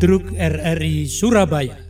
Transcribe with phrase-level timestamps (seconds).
[0.00, 1.89] Ludruk RRI Surabaya.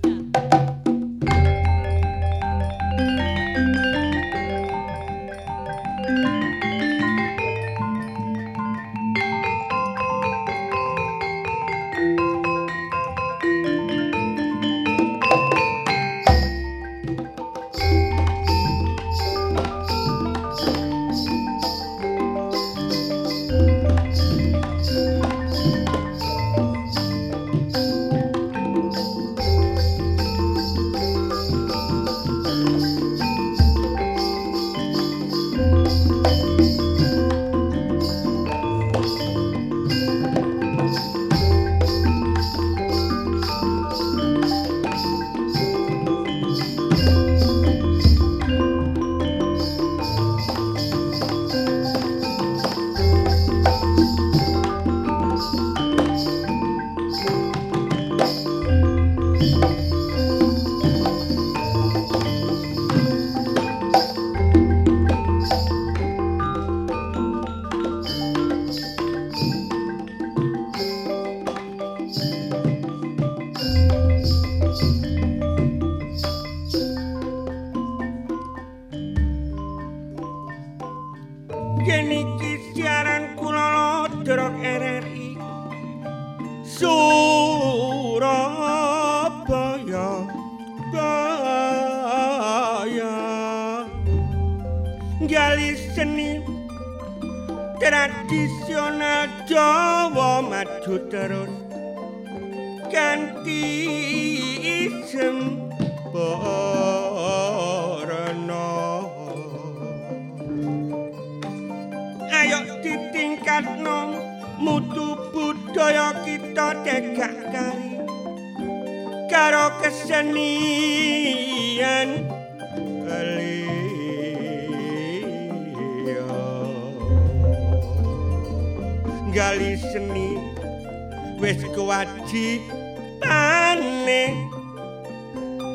[133.21, 134.49] rupane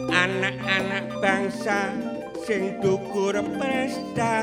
[0.09, 1.93] anak-anak bangsa
[2.45, 4.41] sing dukur prestasine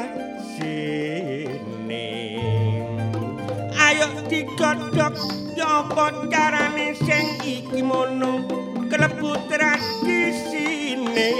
[3.74, 5.18] ayo digodhog
[5.58, 8.46] nyopot karane sing iki mono
[8.86, 11.30] klebu tradisine sine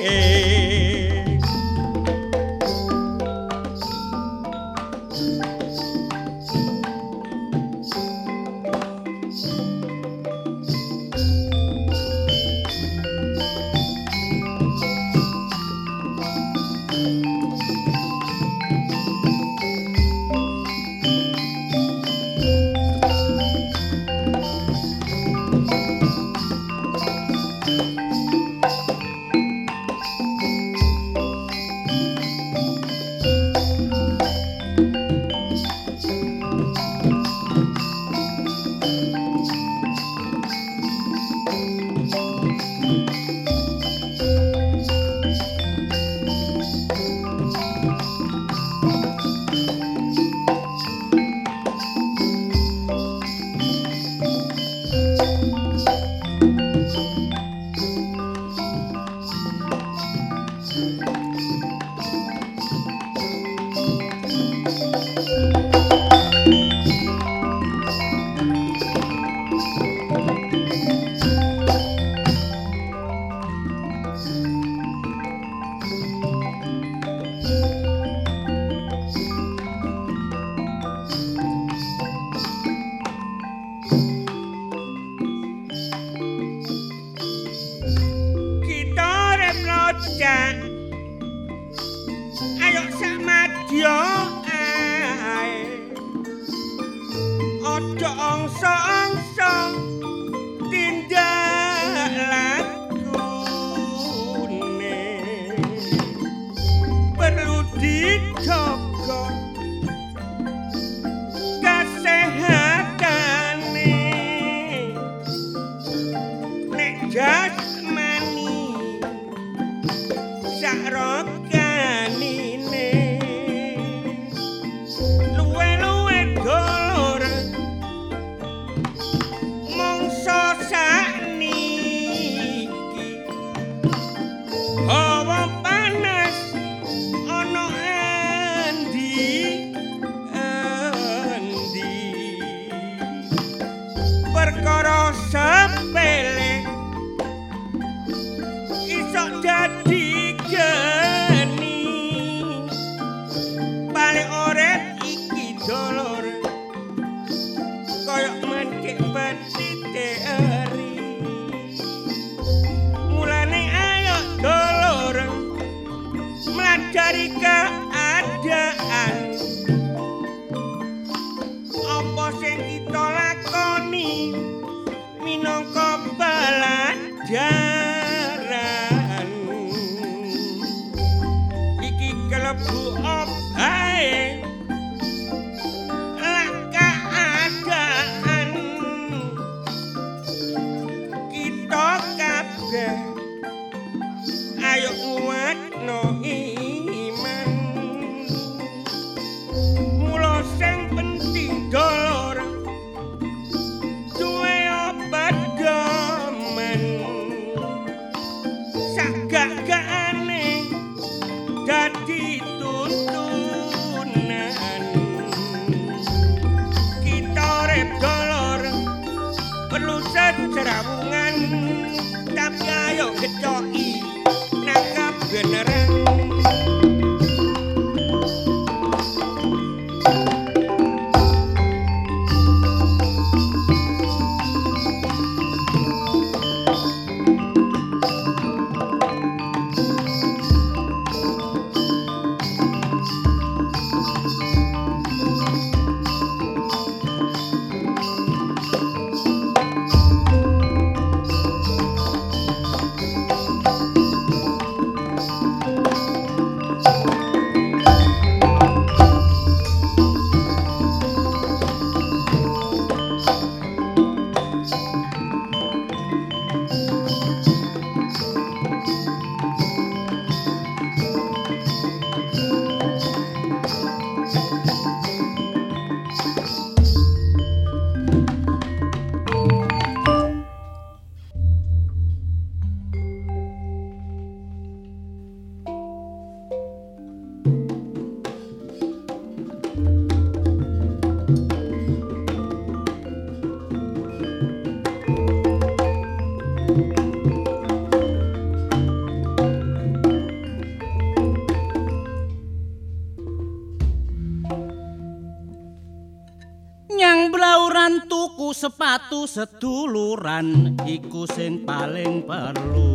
[308.63, 312.95] sepatu seduluran iku sing paling perlu.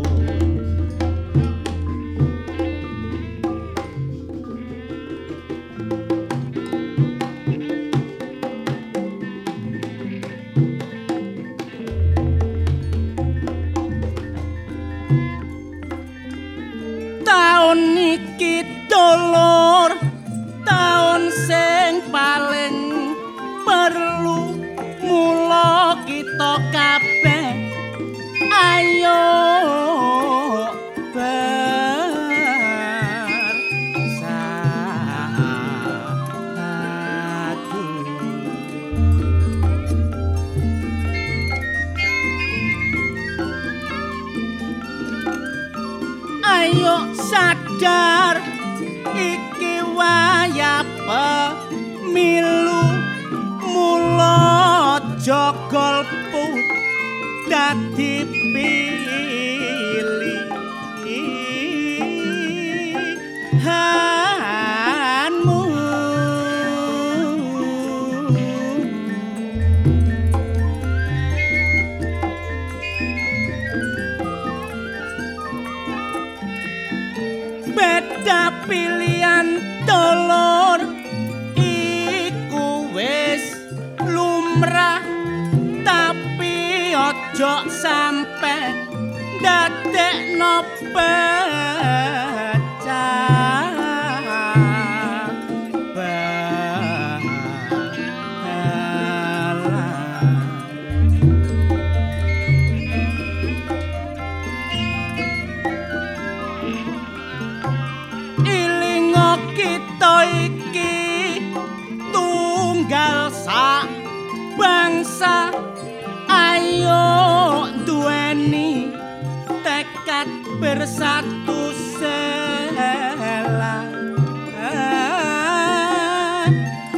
[120.58, 121.70] Bersatu
[122.02, 123.86] sela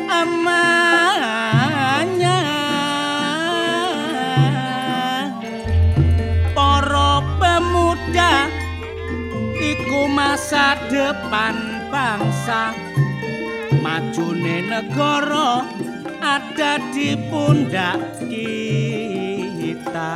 [0.08, 2.39] amanya.
[6.56, 8.48] Para pemuda
[9.60, 11.56] iku masa depan
[11.92, 12.72] bangsa.
[13.80, 15.63] Majune negara
[16.20, 20.12] ada di pundak kita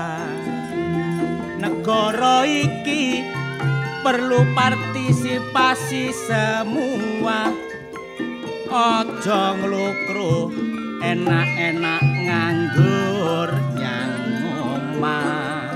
[1.63, 3.24] negara iki
[4.03, 7.55] perlu partisipasi semua.
[8.67, 10.51] Ojo nglukro
[11.00, 14.15] enak-enak nganggur nyang
[14.60, 15.72] omah.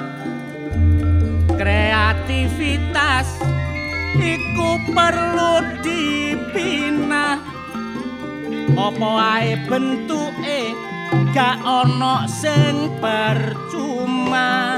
[1.55, 3.39] Kreativitas
[4.19, 7.39] iku perlu dibina
[8.75, 10.75] apa ae bentuke
[11.31, 14.76] gak ana sing percuma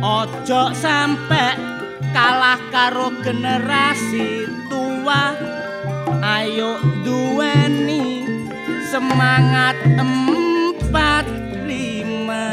[0.00, 1.56] ojo sampe
[2.16, 5.36] kalah karo generasi tua.
[6.20, 8.24] Ayo duweni
[8.88, 11.28] semangat empat
[11.68, 12.48] lima.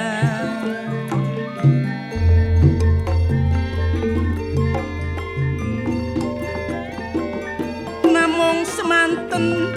[8.08, 9.72] Namung semanten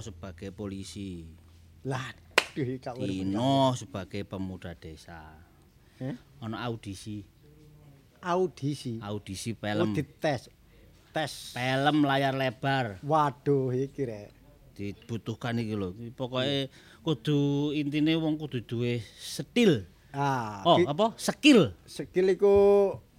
[0.00, 1.26] Sebagai polisi,
[1.84, 2.10] Lah.
[2.98, 5.20] Dino sebagai pemuda desa.
[6.02, 6.14] Eh?
[6.42, 7.22] Ono audisi,
[8.18, 8.98] Audisi.
[8.98, 10.50] audisi Oh, film, dites.
[11.14, 11.32] Tes.
[11.54, 14.28] film layar lebar Waduh, iki rek.
[14.74, 15.94] dibutuhkan iki lho.
[16.14, 16.70] Pokoke
[17.02, 19.86] kudu intine wong kudu duwe setil.
[20.14, 21.14] Ah, Oh, apa?
[21.14, 21.74] Skill.
[21.86, 22.54] skill iku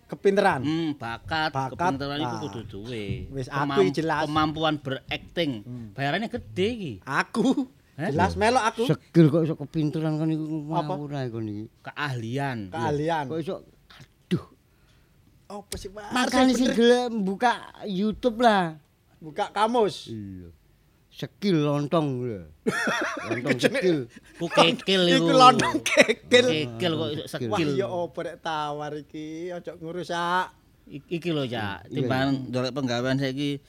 [0.09, 0.59] kepinteran.
[0.59, 3.29] Hmm, bakat, Bakat, kepintaran iku kudu duwe.
[3.29, 4.25] Wis, aku jelas.
[4.25, 4.33] Hmm.
[4.33, 5.61] Kemampuan berakting.
[5.93, 6.93] Bayarannya gede iki.
[7.01, 8.15] Aku Eh?
[8.15, 10.95] jelas melok aku Sekil kok iso kepinteran kan iku Apa?
[10.95, 11.63] ngawur ae kon iki.
[11.83, 12.71] Keahlian.
[12.71, 13.23] keahlian.
[13.27, 13.55] Kok iso
[13.91, 14.45] aduh.
[15.45, 16.07] Apa sih, Pak?
[16.09, 18.79] Makane sing gelem buka YouTube lah.
[19.19, 20.07] buka kamus.
[20.07, 20.47] Iya.
[21.19, 22.47] Sekil lontong lho.
[23.27, 24.07] Lontong sekil.
[24.39, 25.19] Ku kekil iku.
[25.19, 26.47] Iku lontong kekil.
[26.47, 27.69] Kekil kok iso Wah, sekil.
[27.75, 30.55] ya opo rek tawar iki, ojo ngurusak.
[30.87, 31.91] I- Iki lho, Cak.
[31.91, 33.59] Timbang ndolek penggawean saiki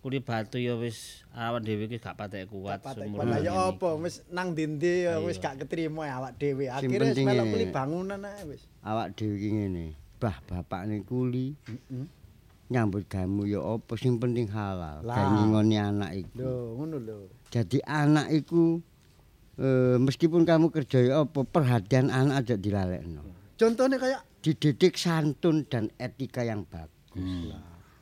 [0.00, 4.24] kuli batu ya wis awan dhewe iki gak patek kuat seumur lah ya opo wis
[4.32, 6.68] nang dindi ya wis gak ketrima ya awak dhewe.
[6.68, 8.60] Akhire wis melok e- kuli bangunan ae wis.
[8.84, 9.86] Awak dhewe iki ngene.
[10.20, 11.56] Bah bapakne kuli.
[12.70, 15.02] Nyambut gamu ya apa sing penting halal.
[15.02, 16.38] Gawe ngingoni anak iku.
[16.38, 17.18] Lho, ngono lho.
[17.50, 18.78] Jadi anak iku
[19.58, 23.26] eh, meskipun kamu kerja ya apa perhatian anak aja dilalekno.
[23.58, 27.52] Contohnya kayak Dididik santun dan etika yang bagus.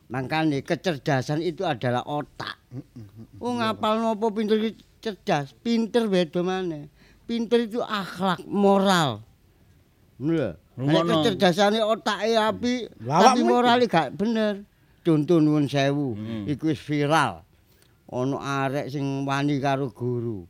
[0.07, 2.55] Makanya kecerdasan itu adalah otak.
[3.43, 4.55] Oh ngapal nopo pinter
[5.03, 6.87] cerdas, pinter beda mana.
[7.27, 9.21] Pinter itu akhlak, moral.
[10.17, 14.63] Lho, nek kecerdasane otake api, Lah, tapi morale gak bener.
[15.03, 16.15] Contoh nuwun sewu,
[16.47, 17.43] iku wis viral.
[18.09, 20.47] Ana arek sing wani karo guru.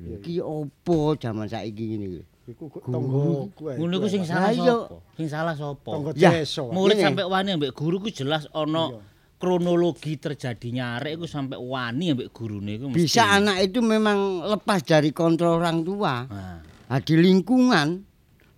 [0.00, 2.22] Iki opo jaman saiki ngene iki?
[2.50, 2.66] iku.
[2.88, 4.96] Ngono iku sing salah sapa?
[5.16, 5.90] Sing salah sapa?
[5.90, 6.62] tonggo desa.
[6.66, 9.00] Murid sampai wani ambek guru ku jelas ana
[9.40, 13.00] kronologi terjadinya arek iku sampai wani ambek gurune iku mesti.
[13.06, 16.26] Bisa anak itu memang lepas dari kontrol orang tua.
[16.26, 16.58] Nah,
[16.90, 18.02] Nah, di lingkungan,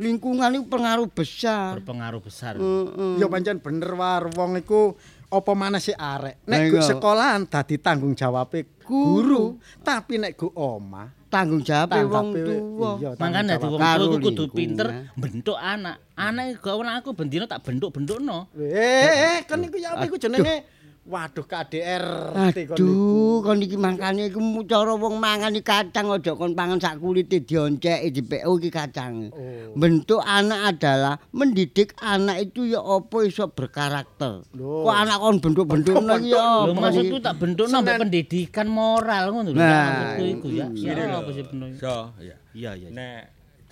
[0.03, 1.79] lingkungan itu pengaruh besar.
[1.79, 2.59] berpengaruh besar.
[2.59, 3.23] Heeh.
[3.23, 4.99] Ya pancen bener war wong iku
[5.31, 6.43] apa mana sih arek.
[6.45, 6.83] Nek iya.
[6.83, 13.67] sekolahan dadi tanggung jawabe guru, tapi nek go omah Tanggung jawab wong tanggung Makanya dadi
[13.73, 16.13] wong iku kudu pinter bentuk anak.
[16.13, 18.53] Anak gak ana aku bendino tak bentuk-bentukno.
[18.53, 20.82] Eh, eh, kan iku ya apa iku jenenge?
[21.03, 22.31] Waduh KDR.
[22.31, 24.39] Aduh, kon iki mangkane iku
[24.71, 29.35] cara wong mangan kacang aja kon pangan sak kulite dionceki di PO iki kacang.
[29.35, 29.75] Oh.
[29.75, 34.47] Bentuk anak adalah mendidik anak itu ya apa iso berkarakter.
[34.55, 34.87] Loh.
[34.87, 39.59] Kok anak kon bentuk-bentukno iki ya Lho maksudku tak bentukno ambek pendidikan moral ngono lho.
[39.59, 40.67] Nah, Maksudku iku ya.
[40.71, 41.19] Gini Ya lho.
[41.19, 41.69] apa sih bener?
[41.83, 42.37] So, ya.
[42.55, 42.89] Iya iya.
[42.95, 43.23] Nek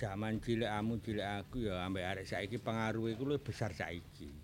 [0.02, 4.34] zaman cilik amu cilik aku ya ambek arek saiki pengaruhe iku luwih besar saiki.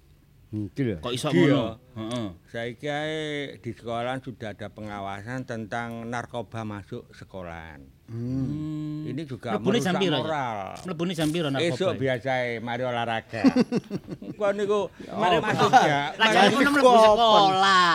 [0.57, 0.97] Iki lho.
[1.05, 1.77] Kok iso ngono?
[1.97, 2.27] Heeh.
[2.49, 3.17] Saiki ae
[3.61, 7.85] di sekolahan sudah ada pengawasan tentang narkoba masuk sekolahan.
[8.07, 9.03] Hmm.
[9.03, 10.19] Ini juga Mlebune jam merusak piro?
[10.23, 10.59] moral.
[10.87, 11.75] Mlebune jam piro narkoba?
[11.75, 13.43] Esuk biasae mari olahraga.
[14.41, 14.81] Kok niku
[15.13, 16.15] mari masuk ya.
[16.17, 17.95] Lah mari- jan ngono mlebu sekolah.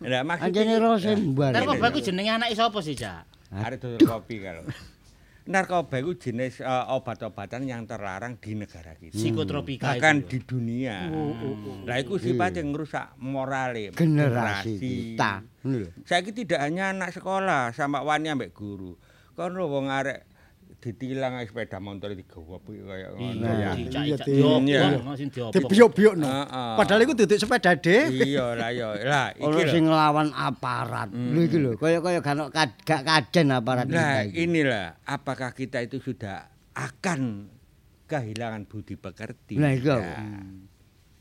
[0.00, 1.50] Lah, maksudnya Anjene rose mbar.
[1.54, 3.22] Narkoba iku jenenge anake sapa sih, Cak?
[3.50, 4.62] Arek kopi kalau.
[5.48, 9.16] Narkoba itu jenis eh, obat-obatan yang terlarang di negara kita.
[9.16, 10.28] Psikotropika Bahkan itu.
[10.28, 11.08] di dunia.
[11.88, 15.44] Lah itu sifatnya ngerusak morale generasi kita.
[15.64, 15.88] Lho.
[16.04, 18.96] Saiki tidak hanya anak sekolah sama wani ambek guru.
[19.34, 20.29] Kono wong arek
[20.80, 23.76] ditilang sepeda motor digawa kuwi kaya ngono ya.
[25.12, 25.28] sing.
[26.80, 28.24] Padahal iku duduk sepeda dhewe.
[28.24, 28.88] Iya lah ya.
[29.04, 29.68] Lah iki lho.
[29.68, 31.12] sing nglawan aparat.
[31.12, 37.52] Lho iki lho, kaya-kaya gak gak kajen aparat Nah, inilah apakah kita itu sudah akan
[38.08, 39.60] kehilangan budi pekerti.
[39.60, 39.96] Lah, iya.
[40.00, 40.18] Ya.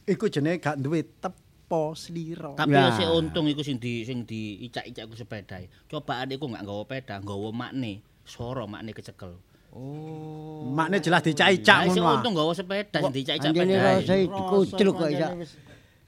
[0.08, 2.56] Iku jenenge gak duwe tepo slira.
[2.56, 5.68] Tapi ya sik untung iku sing di sing diicak-icak ku sepedae.
[5.92, 8.08] Cobaan iku gak nggawa peda, nggawa makne.
[8.24, 9.49] Soro makne kecekel.
[9.80, 10.68] Oh.
[10.70, 12.20] Makne jelas dicai-cak Lah sing ngono.
[12.20, 13.88] untung nggawa sepeda sing dicak-cak Anjene sepeda.
[13.96, 15.28] rasa dikucluk kok iso.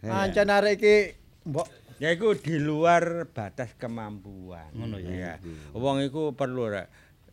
[0.03, 0.95] Ancen arek iki
[1.47, 1.67] mbok
[2.01, 4.73] Ya iku di luar batas kemampuan.
[4.73, 5.37] Ngono ya.
[5.71, 6.89] Wong iku perlu rek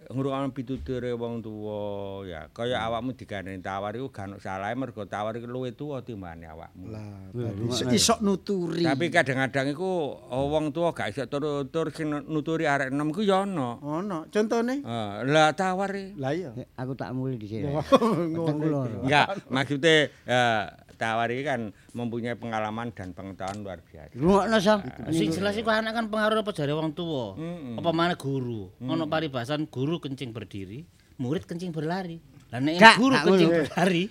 [0.08, 2.48] ngrungokno pituture wong tuwa ya.
[2.48, 6.88] Kaya awakmu digandeng tawar iku gak ono salahe mergo tawar iku luwih tuwa timbangane awakmu.
[6.88, 7.28] lah
[7.92, 8.88] iso nuturi.
[8.88, 13.44] Tapi kadang-kadang iku oh, wong tuwa gak iso tur-tur sing nuturi arek enom iku ya
[13.44, 13.84] ono.
[13.84, 14.80] ono contone.
[14.80, 16.16] Eh, lah tawar e.
[16.16, 16.56] Lah iya.
[16.80, 17.68] Aku tak mulai di sini.
[18.32, 19.04] Ngono.
[19.04, 20.64] Enggak, maksudnya eh,
[20.98, 21.60] tawar ini kan
[21.94, 24.12] mempunyai pengalaman dan pengetahuan luar biasa.
[24.18, 24.82] Rungokno sam.
[25.14, 27.38] Sing jelas iku anak kan pengaruh apa jare wong tuwa.
[27.78, 28.74] Apa mana guru.
[28.82, 30.82] Ono paribasan guru kencing berdiri,
[31.22, 32.18] murid kencing berlari.
[32.50, 33.64] Lah nek guru kencing ngono.
[33.70, 34.04] berlari,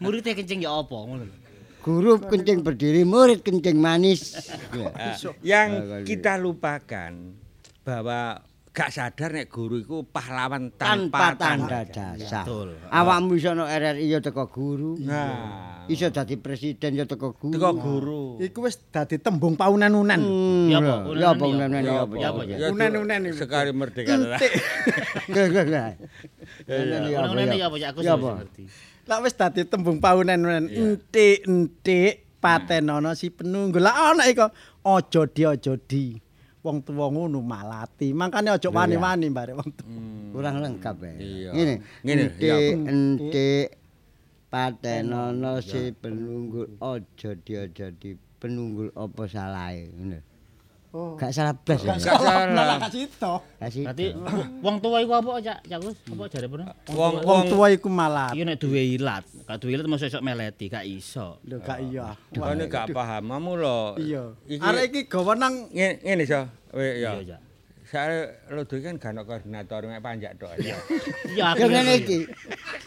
[0.00, 1.36] muridnya kencing ya apa ngono lho.
[1.84, 4.40] Guru kencing berdiri, murid kencing manis.
[4.72, 5.14] Eh,
[5.44, 7.12] yang kita lupakan
[7.84, 8.40] bahwa
[8.74, 12.42] gak sadar nek guru itu pahlawan Tanpa tanpa, tanda jasa.
[12.90, 14.98] Awakmu iso no RRI ya teko guru.
[14.98, 17.54] Nah, Iso dadi presiden ya teko guru.
[17.54, 18.22] teko guru.
[18.42, 20.18] Iku wis dadi tembung paunan-unan.
[20.18, 21.06] Hmm, Ya apa?
[21.14, 22.02] Ya apa Unen-unen unen ya?
[22.02, 22.42] apa?
[22.74, 23.36] Unen-unen itu.
[23.38, 24.18] Sekali merdeka.
[24.18, 24.42] lah.
[26.66, 27.20] Ya
[27.70, 28.00] apa aku
[28.42, 28.64] ngerti.
[29.06, 30.66] Lah wis dadi tembung paunan-unan.
[30.66, 33.78] Entik-entik patenono si penunggu.
[33.78, 34.50] Lah ana iku
[34.82, 36.23] aja di aja di.
[36.64, 38.16] Wong tuwa ngono malati.
[38.16, 40.00] Makane aja wani-wani bare wong tuwa.
[40.32, 41.12] Kurang lengkap ya.
[41.52, 41.74] Ngene.
[42.00, 42.56] Ngene, ya
[42.88, 43.76] entik
[44.48, 50.33] patenono si penunggul aja dia jadi penunggul apa salahe ngono.
[50.94, 51.18] Oh.
[51.18, 51.98] Gak salah blas ya.
[51.98, 52.78] Gak salah.
[52.86, 53.34] kasih to.
[53.58, 53.82] Kasih.
[53.82, 54.06] Berarti
[54.62, 55.58] wong tua iku apa Cak?
[55.66, 55.98] Cak Gus?
[56.06, 56.62] Apa jare pun?
[56.94, 58.38] Wong Wong tuwa iku malati.
[58.38, 61.42] Iya nek duwe ilat, gak duwe ilat mesti esuk meleti, gak iso.
[61.50, 62.14] Lho gak iya.
[62.30, 63.80] Ini gak paham, kamu lho.
[63.98, 64.22] Iya.
[64.62, 66.46] Arek iki gawa nang Ngene ngene so.
[66.70, 67.18] Weh ya.
[67.18, 67.40] Iya, Cak.
[67.90, 70.54] Saya lho kan gak ono koordinator mek panjak tok.
[70.62, 70.78] ya.
[71.34, 72.22] Iya, ngene iki.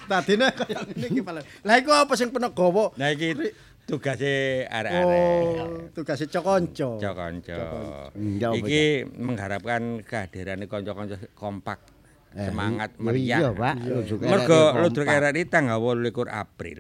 [0.08, 1.44] tadine kaya ngene iki pala.
[1.68, 2.96] Lah iku apa sing gawa?
[2.96, 3.36] Nah iki
[3.88, 5.58] tugase arek-arek.
[5.64, 7.00] Oh, tugase cokonco.
[7.00, 8.12] Apa,
[8.52, 8.84] Iki
[9.16, 11.80] mengharapkan kehadiran kanca-kanca kompak
[12.38, 13.40] semangat Ya Iya, meriah.
[13.56, 13.76] Pak.
[14.22, 15.08] Mergo Ludruk.
[15.08, 16.80] RRI tanggal 28 April.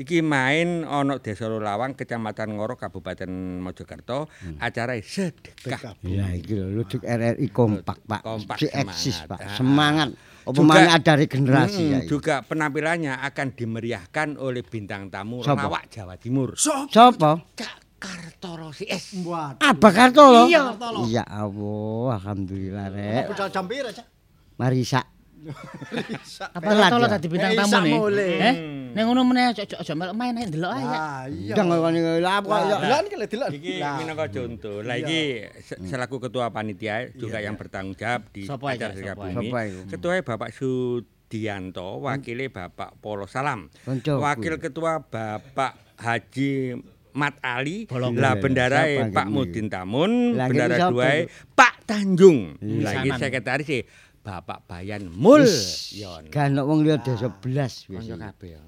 [0.00, 3.28] Iki main ana Desa Lulawang, Kecamatan Ngoro, Kabupaten
[3.60, 4.30] Mojokerto,
[4.62, 5.98] acara sedekah.
[6.06, 8.20] Ya iki lho ludruk RRI kompak, Pak.
[8.24, 9.28] Kompak, Si eksis, semangat.
[9.28, 9.38] Pak.
[9.42, 9.56] Ah.
[9.58, 10.08] Semangat.
[10.48, 11.98] Apa Juga- mana ada regenerasi Mm, ya.
[12.08, 15.68] juga penampilannya akan dimeriahkan oleh bintang tamu Siapa?
[15.68, 16.56] Lawak Jawa Timur.
[16.56, 17.44] Sopo?
[17.52, 19.12] Cak Kartoro si es.
[19.20, 19.60] Buat.
[19.60, 20.48] Abah Kartolo?
[20.48, 20.72] Iya.
[21.04, 23.24] Ya Allah, alhamdulillah rek.
[23.28, 24.06] Budal jam pira, Cak?
[24.56, 25.04] Marisa.
[25.38, 27.10] Apa Telat tolo ya?
[27.14, 27.78] dadi bintang tamu
[28.10, 28.30] nih?
[28.38, 28.54] Eh,
[28.90, 30.84] ning ngono meneh aja aja melok main ae ndelok ae.
[31.48, 32.76] Jangan ngene lah apa Lah, ya.
[32.82, 33.48] Lah iki delok.
[33.50, 33.96] Iki Lah.
[33.96, 34.76] minangka contoh.
[34.80, 35.20] Lah iki
[35.60, 39.48] se- selaku ketua panitia juga yang bertanggung jawab di acara sedekah sapa bumi.
[39.48, 39.80] Sapa iku?
[39.88, 43.70] Ketua Bapak Sudianto, wakilnya Bapak Polo Salam.
[43.86, 49.26] Wakil ketua Bapak Haji Mat Ali, lah bendara Pak?
[49.26, 51.26] Mudin Tamun, Lah, bendara ini siapa dua itu?
[51.50, 52.38] Pak Tanjung.
[52.60, 53.82] Lagi sekretaris sih
[54.22, 55.46] Bapak Bayan Mul.
[55.94, 56.28] Yon.
[56.28, 58.04] Kan wong liya desa 11 wis.
[58.04, 58.62] Konco kabeh ya.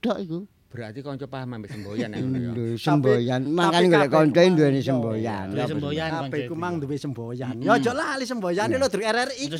[0.00, 0.38] Tok iku.
[0.70, 2.52] Berarti konco paham ambek semboyan ya ngono ya.
[2.78, 5.50] Semboyan, makane golek kanca duweni semboyan.
[5.50, 6.54] Duwe semboyan Kabeh iku.
[6.54, 7.58] mang duwe semboyan.
[7.58, 9.58] Ya aja lali semboyane lho Druk RRI iki.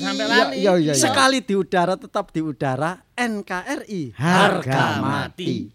[0.63, 0.95] Iya iya.
[0.95, 4.15] Sekali di udara tetap di udara NKRI.
[4.15, 5.67] harga mati.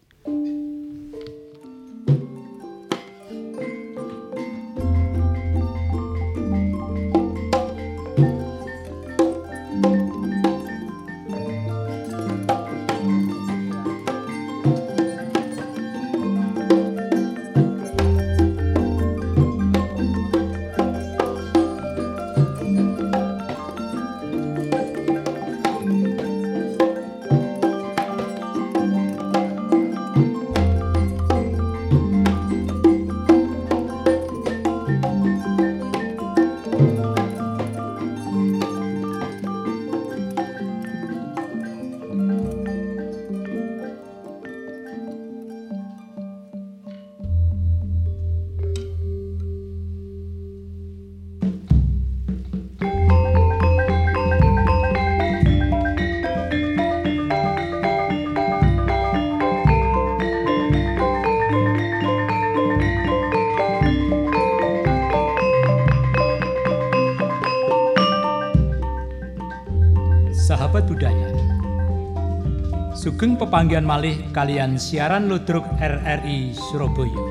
[73.26, 77.26] Sugeng pepanggian malih kalian siaran Ludruk RRI Surabaya.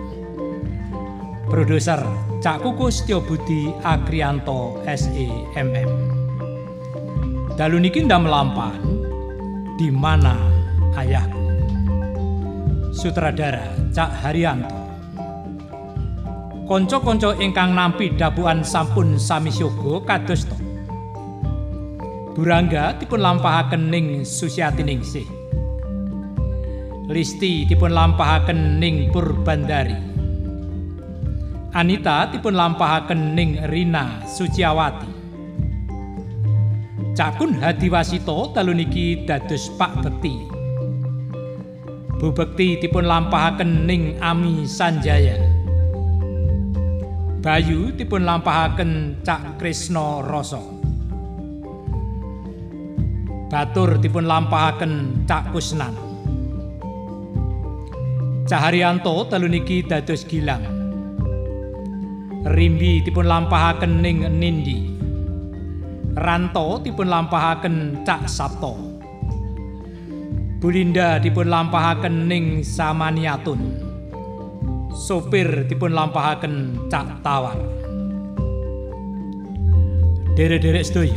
[1.46, 2.02] Produser
[2.42, 5.86] Cak Kuku Setyobudi Akrianto SEMM.
[7.54, 8.74] Dalu niki ndam melampah
[9.78, 10.34] Di mana
[10.98, 11.46] ayahku?
[12.90, 14.74] Sutradara Cak Haryanto.
[16.66, 20.58] Kanca-kanca ingkang nampi dabuan sampun sami syoga kados to.
[22.34, 25.33] Burangga dipun lampahaken ning Susiati.
[27.14, 29.94] Listi dipun lampahaken ning Purbandari.
[31.70, 35.14] Anita dipun lampahaken ning Rina Suciawati.
[37.14, 40.34] Cakun Hadiwasito dalu niki dados Pak Bekti.
[42.18, 45.38] Bu Bekti dipun lampahaken ning Ami Sanjaya.
[47.38, 50.58] Bayu dipun lampahaken Cak Krisna Rasa.
[53.46, 56.13] Batur dipun lampahaken Cak Kusnan.
[58.44, 60.60] Caharyanto dalu niki dados Gilang.
[62.44, 64.92] Rimbi dipun lampahaken ning Nindi.
[66.12, 68.76] Ranto dipun lampahaken Cak Sabto.
[70.60, 73.80] Bulinda dipun lampahaken ning Samaniatun.
[74.92, 77.56] Sopir dipun lampahaken Cak Tawar.
[80.36, 81.16] Derek-derek sedaya.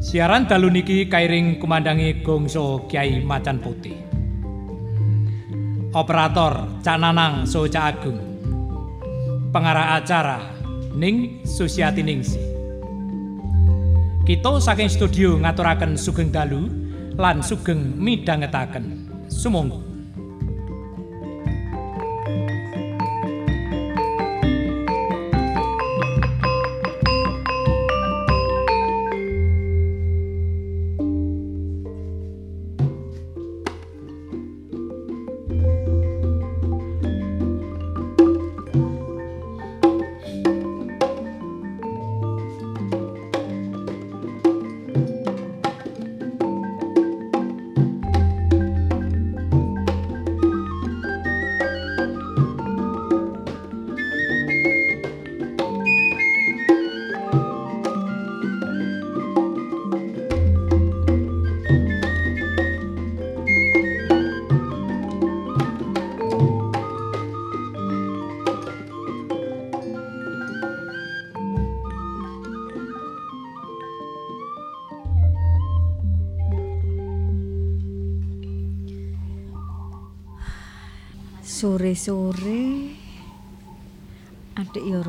[0.00, 4.03] Siaran dalu niki kairing kumandangi gongso Kiai Macan Putih.
[5.94, 8.18] Operator Cak Nanang So Cak Agung.
[9.54, 10.42] Pengarah acara
[10.90, 12.42] Ning Susiati Ningsih.
[14.26, 16.66] Kita saking studio ngaturaken sugeng dalu
[17.14, 19.06] lan sugeng midhangetaken.
[19.30, 19.93] Sumangga.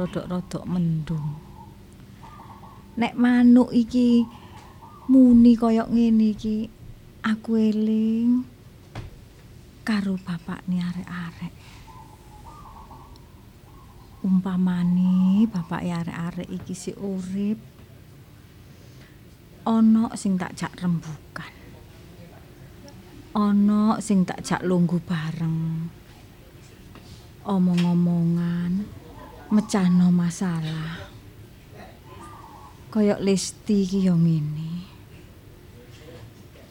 [0.05, 1.33] Rodok-rodok mendung.
[3.01, 4.21] Nek manuk iki
[5.09, 6.69] muni koyok ngene iki,
[7.25, 8.45] aku eling
[9.81, 11.53] karo bapakne arek-arek.
[14.21, 17.57] Umpamane bapake arek-arek iki si urip
[19.65, 21.53] ana sing tak jak rembukan.
[23.33, 25.89] Ana sing tak jak lungguh bareng.
[27.45, 28.89] omong-omongan,
[29.51, 31.09] mecahno masalah.
[32.89, 34.73] Kayak Lesti iki ya ngene.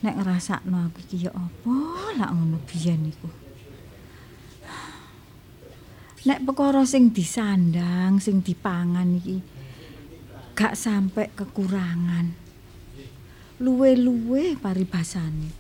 [0.05, 1.77] Nek ngrasakno aku iki ya apa
[2.17, 3.29] lak ngono biyen iku.
[6.25, 9.45] Nek perkara sing disandang, sing dipangan iki
[10.57, 12.33] gak sampe kekurangan.
[13.61, 15.53] Luwe-luwe paribasane.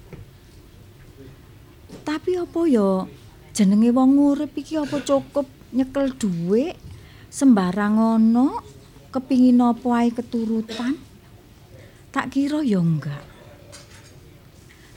[2.05, 3.05] Tapi apa ya
[3.53, 6.84] jenenge wong urip iki apa cukup nyekel dhuwit
[7.35, 8.63] sembarang ana
[9.11, 10.95] kepingin apa ae keturutan?
[12.15, 13.27] Tak kira ya enggak.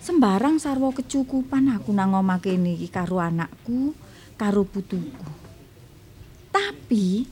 [0.06, 3.98] Sembarang sarwa kecukupan aku nang omah kene iki karo anakku
[4.38, 5.26] karo putuku.
[6.54, 7.26] Tapi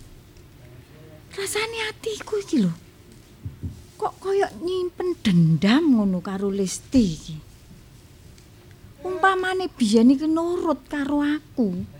[1.37, 2.73] rasane atiku iki lho.
[4.01, 7.35] Kok koyo nyimpen dendam ngono karo Lesti iki?
[9.05, 11.94] Umpamane biyen iki nurut karo aku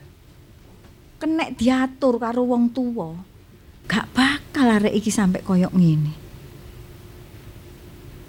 [1.25, 3.17] kenek diatur karo wong tuwa
[3.89, 6.13] gak bakal arek iki sampe koyok ngene.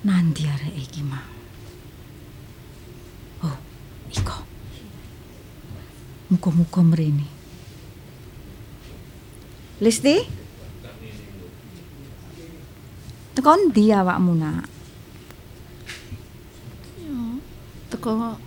[0.09, 1.29] Nanti arek iki mah
[3.45, 3.57] oh
[4.09, 4.37] iko.
[6.33, 7.29] Muka-muka mrene.
[9.85, 10.17] Listi?
[13.37, 14.65] Tekon ndi awakmu nak?
[17.93, 18.41] teko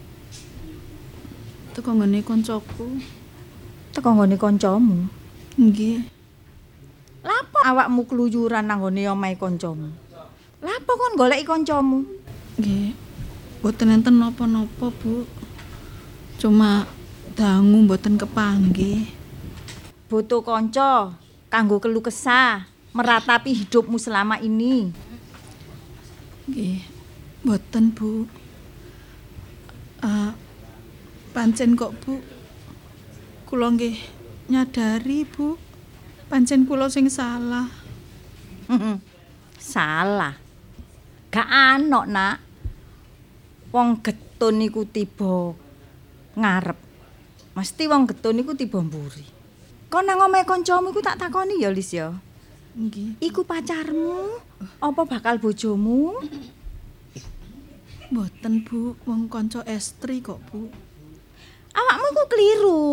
[1.77, 2.97] teko ngene koncoku
[3.99, 5.11] Teko nggone kancamu.
[5.59, 6.07] nggih
[7.19, 9.91] Lapo awakmu keluyuran nang nggone omahe kancamu?
[10.63, 12.07] Lapo kon goleki kancamu?
[12.55, 12.95] nggih
[13.59, 15.27] boten enten napa-napa Bu
[16.39, 16.87] cuma
[17.35, 19.03] dangu boten kepanggih
[20.07, 21.19] Butuh kanca
[21.51, 24.95] kanggo keluh kesah, meratapi hidupmu selama ini.
[26.47, 26.87] nggih
[27.43, 28.31] Mboten, Bu.
[29.99, 30.31] Ah,
[31.35, 32.38] pancen kok, Bu.
[33.49, 33.97] Kula nggih
[34.53, 35.57] nyadari, Bu.
[36.29, 37.65] Pancen kula sing salah.
[39.57, 40.37] Salah.
[41.33, 42.37] Gak anok, Nak.
[43.73, 45.57] Wong getun iku tiba
[46.37, 46.77] ngarep.
[47.57, 49.25] Mesti wong getun iku tiba mburi.
[49.89, 52.13] Kon nang omahe kancamu iku tak takoni ya, Lis ya.
[52.77, 53.17] Nggih.
[53.17, 54.37] Iku pacarmu?
[54.77, 56.21] Apa bakal bojomu?
[58.13, 58.93] Mboten, Bu.
[59.09, 60.69] Wong kanca estri kok, Bu.
[61.73, 62.85] Awakmu iku keliru.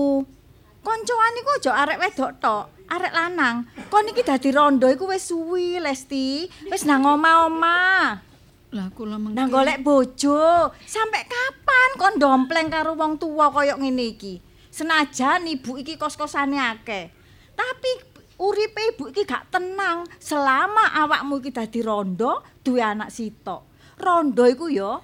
[0.87, 3.67] Koncoan iku aja arek wedok tok, arek lanang.
[3.91, 6.47] Kon iki dadi rondo iku wis suwi, Lesti.
[6.71, 8.23] Wis nang omah-omah.
[8.71, 9.35] Lah kula mengke.
[9.35, 10.71] Nang golek bojo.
[10.87, 14.39] Sampai kapan kon dompleng karo wong tuwa kaya ngene iki?
[14.71, 17.11] Senajan ibu iki kos-kosane akeh.
[17.59, 17.91] Tapi
[18.39, 23.67] uripe ibu iki gak tenang selama awakmu iki dadi rondo duwe anak sitok.
[23.99, 25.03] Rondo iku ya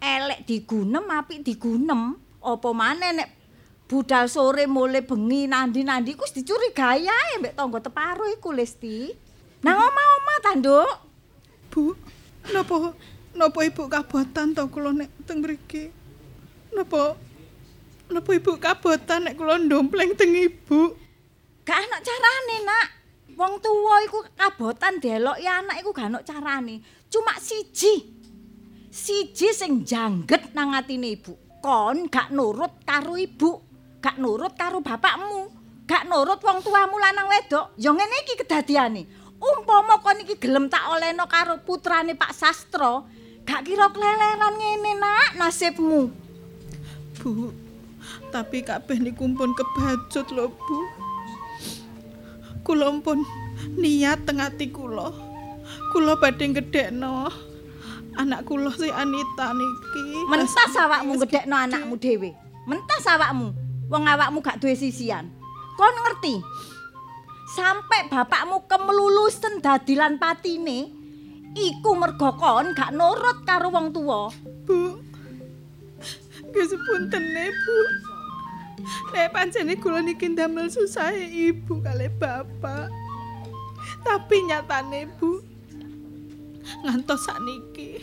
[0.00, 2.16] elek digunem apik digunem.
[2.40, 3.39] Apa maneh nek
[3.90, 9.10] budal sore mulai bengi nandi-nandi ku wis dicurigai ae mbek tangga teparo iku Lesti.
[9.66, 10.90] Nang omah-omah ta, Nduk?
[11.74, 11.92] Bu,
[12.54, 12.94] napa
[13.34, 15.90] napa ibu kabotan to kula nek teng mriki?
[16.70, 17.18] Napa
[18.14, 20.94] napa ibu kabotan nek kula ndompleng teng ibu?
[21.66, 22.88] Gak ana carane, Nak.
[23.34, 26.78] Wong tuwa iku kabotan deloki anak iku gak ana carane.
[27.10, 28.06] Cuma siji.
[28.90, 31.34] Siji sing jangget nang atine ibu.
[31.60, 33.69] Kon gak nurut karo ibu,
[34.00, 35.52] gak nurut karo bapakmu,
[35.84, 37.76] gak nurut wong tuamu lanang wedok.
[37.76, 39.04] Ya ngene iki kedadiane.
[39.40, 43.08] Umpama kon iki gelem tak olehno karo putrane Pak Sastro,
[43.48, 46.12] gak kira keleleran ngene, Nak, nasibmu.
[47.20, 47.52] Bu,
[48.32, 50.78] tapi kabeh niku pun kebacut lho, Bu.
[52.64, 53.24] Kula pun
[53.76, 55.12] niat teng ati kula.
[55.92, 57.28] Kula badhe gedhekno
[58.16, 60.28] anak kula si Anita niki.
[60.28, 62.30] Mentas awakmu gedekno anakmu dhewe.
[62.68, 63.59] Mentas awakmu.
[63.90, 65.26] Wong awakmu gak duwe sisian.
[65.74, 66.38] Kon ngerti?
[67.50, 70.86] Sampai bapakmu kemelulusen dadi lan patine,
[71.58, 74.30] iku mergo kon gak nurut karo wong tuwa.
[74.62, 75.02] Bu.
[76.46, 77.78] Nggih sepuntene, Bu.
[79.10, 82.86] Nek pancene kula niki ndamel susah ibu kali bapak.
[84.06, 85.42] Tapi nyatane, Bu.
[86.86, 87.98] Ngantos sakniki.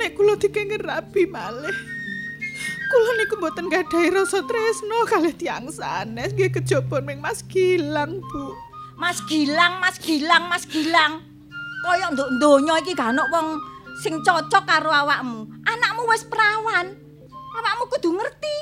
[0.00, 1.93] Nek kula dikengken rabi malih.
[2.94, 8.54] Kula niku mboten gadahi rasa tresno kalih tiyang sanes nggih kejaba ming Mas Gilang, Bu.
[8.94, 11.18] Mas Gilang, Mas Gilang, Mas Gilang.
[11.82, 13.58] Kaya nduk donya iki gak ana wong
[13.98, 15.42] sing cocok karo awakmu.
[15.66, 16.94] Anakmu wis perawan.
[17.58, 18.56] Awakmu kudu ngerti.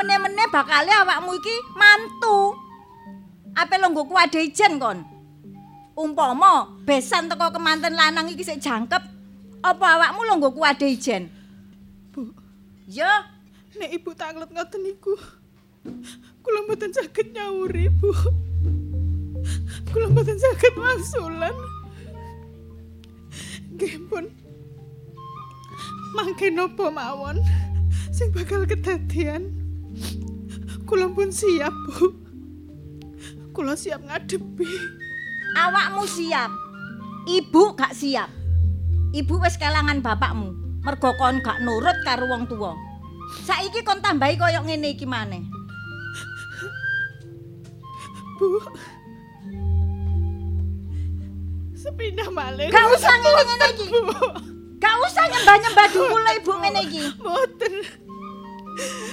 [0.00, 2.56] Meneh-meneh bakale awakmu iki mantu.
[3.60, 5.04] Ape lo nggo kuwade ijen kon?
[6.00, 9.04] Umpama besan teko kemanten lanang iki sik jangkep,
[9.60, 11.28] apa awakmu lo nggo kuwade ijen?
[12.08, 12.32] Bu,
[12.90, 13.33] Ya,
[13.78, 15.14] nek ibu tanglet ngoten niku.
[16.44, 18.12] Kula mboten saged nyauri, Bu.
[19.92, 21.56] Kula mboten saged wangsulan.
[23.74, 24.24] Nggih pun.
[26.14, 27.42] Mangke napa mawon
[28.14, 29.50] sing bakal kedadian.
[30.84, 32.12] Kula pun siap, Bu.
[33.54, 34.68] Kula siap ngadepi.
[35.54, 36.50] awakmu siap.
[37.24, 38.28] Ibu gak siap.
[39.14, 40.52] Ibu wis kelangan bapakmu.
[40.84, 42.76] Mergo kon gak nurut karo wong tuwa.
[43.42, 45.42] Saiki kon tambahi kaya ngene iki maneh.
[48.38, 48.62] Bu.
[51.74, 52.70] Sepindah malih.
[52.70, 53.86] Gak usah ngene-ngene iki.
[53.90, 54.14] Bu.
[54.78, 57.02] Gak usah nyembah-nyembah dulu ibu ngene iki.
[57.18, 57.74] Mboten.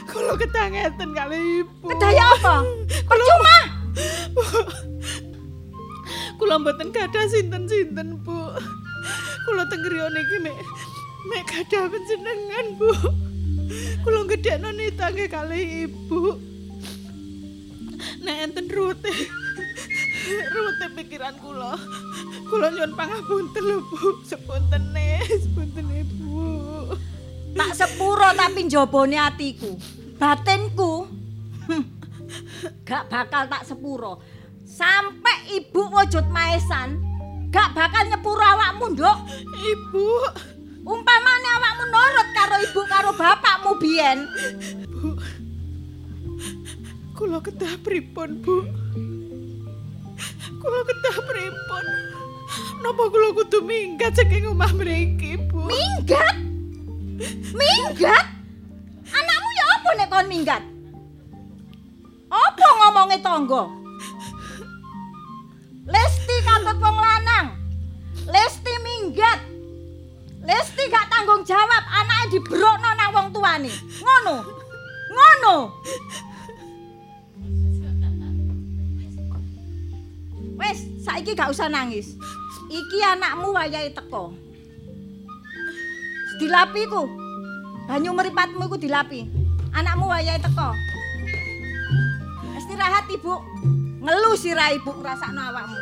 [0.10, 1.88] Kalau ketangeten kali ibu.
[1.90, 2.56] Kedaya apa?
[3.08, 3.58] Percuma.
[6.42, 8.50] Kula mboten gadah sinten-sinten, Bu.
[9.46, 10.58] Kula teng griya niki mek
[11.30, 12.90] mek gadah panjenengan, Bu.
[14.42, 16.34] Kula gedhekno nita nggih kali ibu.
[18.26, 19.14] Nek enten rute.
[20.50, 21.78] Rute pikiran kula.
[22.50, 24.26] Kula nyuwun pangapunten lho, Bu.
[24.26, 26.42] Sepuntene, sepuntene, Bu.
[27.54, 29.78] Tak sepuro tapi njabane atiku.
[30.18, 31.06] Batinku.
[31.70, 31.84] hm,
[32.82, 34.26] Gak bakal tak sepuro.
[34.66, 36.98] Sampai ibu wujud maesan,
[37.54, 39.18] gak bakal nyepuro awakmu, Nduk.
[39.54, 40.06] Ibu,
[40.82, 44.26] Umpamane awakmu nurut karo ibu karo bapakmu biyen.
[47.14, 48.66] kula kedah pripun, Bu?
[50.58, 51.86] Kula kedah pripun?
[52.82, 55.70] Napa kula kudu minggat saking omah mriki, Bu?
[55.70, 56.38] Minggat?
[57.54, 58.26] Minggat?
[59.06, 60.64] Anakmu ya apa nek kon minggat?
[62.34, 63.64] Apa ngomonge tangga?
[65.86, 67.54] Lesti kantut wong lanang.
[68.26, 69.51] Lesti minggat.
[70.42, 73.70] Lesti tanggung jawab anake dibrokno nang wong tuane.
[74.02, 74.36] Ngono.
[75.14, 75.56] Ngono.
[80.58, 82.18] Wes, saiki gak usah nangis.
[82.70, 84.34] Iki anakmu wayahe teko.
[86.42, 87.06] Dilapi ku.
[87.86, 89.30] Banyu meripatmu iku dilapi.
[89.78, 90.74] Anakmu wayahe teko.
[92.58, 93.34] Istirahat, Ibu.
[94.02, 95.80] Ngelu sirah Ibu ngrasakno awakmu.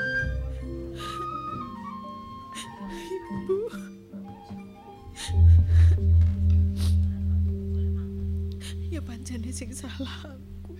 [8.90, 10.74] Ya pancene sing salah aku.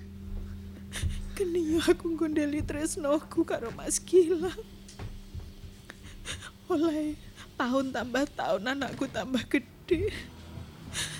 [1.38, 4.60] Geni aku gondeli tresnoku karo Mas Gilang.
[6.70, 7.18] Oleh
[7.58, 10.14] tahun tambah tahun anakku tambah gede.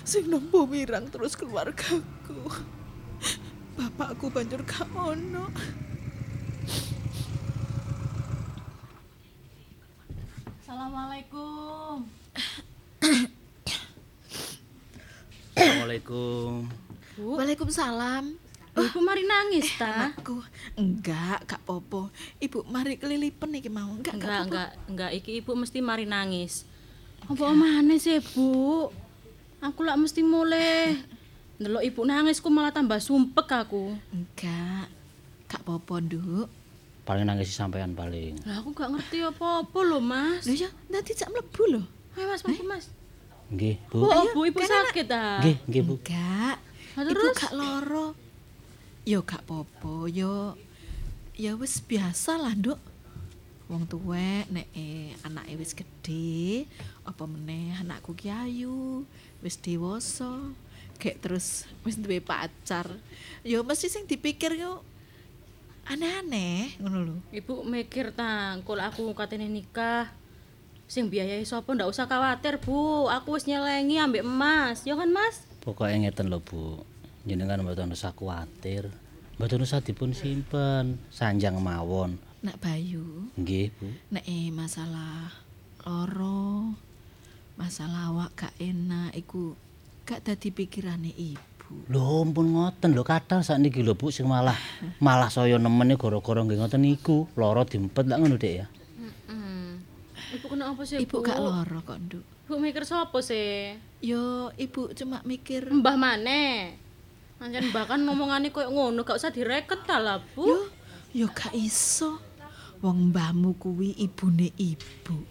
[0.02, 2.42] Sing nompo mirang terus keluargaku.
[3.78, 5.46] Bapakku banjur gak ono.
[10.60, 12.06] Assalamualaikum.
[15.56, 16.68] Assalamualaikum.
[17.20, 18.24] Waalaikumsalam.
[18.70, 20.14] Oh, ibu mari nangis ta?
[20.14, 20.38] Anakku,
[20.78, 22.12] enggak, gak popo.
[22.38, 23.90] Ibu mari kelilipen iki mau.
[23.98, 26.64] Enggak, Enggak, enggak, enggak iki ibu mesti mari nangis.
[27.26, 28.88] Apa omane sih, Bu?
[29.60, 30.96] Aku lak mesti mulai
[31.60, 33.98] ndelok ibu nangis ku malah tambah sumpek aku.
[34.14, 34.86] Enggak.
[35.50, 36.46] Gak popo, Nduk.
[37.04, 38.38] Paling nangis sampean paling.
[38.46, 40.46] Lah aku gak ngerti apa-apa lho, Mas.
[40.46, 41.82] Lho ya, nanti jak mlebu lho.
[42.18, 42.86] Ayo Mas, mlebu Mas.
[43.50, 45.42] Nggih, Bu, oh, Bu, ibu sakit ta?
[45.42, 45.94] Nggih, nggih, Bu.
[45.98, 46.56] Enggak.
[46.94, 47.36] Ibu terus?
[47.38, 48.06] gak loro.
[49.06, 50.54] Yo gak popo, yo
[51.34, 52.78] ya wis biasa lah, Nduk.
[53.70, 56.66] Wong tuwek nek eh, anake wis gede,
[57.06, 59.06] apa meneh anakku ki ayu,
[59.46, 60.50] wis dewasa,
[60.98, 62.90] kayak terus wis duwe pacar.
[63.46, 64.82] Yo mesti sing dipikir yo
[65.86, 67.16] aneh-aneh ngono lho.
[67.30, 70.10] Ibu mikir ta, kalau aku katene nikah
[70.90, 73.06] sing biayai sapa ndak usah khawatir, Bu.
[73.06, 74.82] Aku wis nyelengi ambek emas.
[74.82, 75.46] Ya kan, Mas?
[75.62, 76.82] Pokoknya ngeten lho, Bu.
[77.22, 78.90] Jenengan mboten usah kuwatir.
[79.38, 82.18] Mboten usah dipun simpen, sanjang mawon.
[82.42, 83.86] Nak Bayu, Nggih, Bu.
[84.10, 85.28] nek eh, masalah
[85.84, 86.72] loro,
[87.60, 89.52] masalah awak gak enak iku
[90.08, 91.84] gak dadi pikirane ibu.
[91.92, 94.56] Lho ampun ngoten lho kadang sakniki lho Bu sing malah
[95.04, 97.28] malah saya nemen gara-gara nggih ngoten niku.
[97.36, 98.66] Lara diempet lak ngono Dek ya.
[100.30, 101.26] Ibu kena apa sih, Ibu Bu?
[101.26, 102.24] gak loro kok, Nduk.
[102.46, 103.74] Bu mikir sapa sih?
[104.02, 106.74] Yo, ibu cuma mikir Mbah maneh.
[107.40, 110.44] Pancen mbah kan ngomongane koyo ngono, gak usah direket ta lah, Bu.
[110.44, 110.58] yo
[111.16, 112.20] yo gak iso.
[112.84, 115.29] Wong mbahmu kuwi ibune ibu.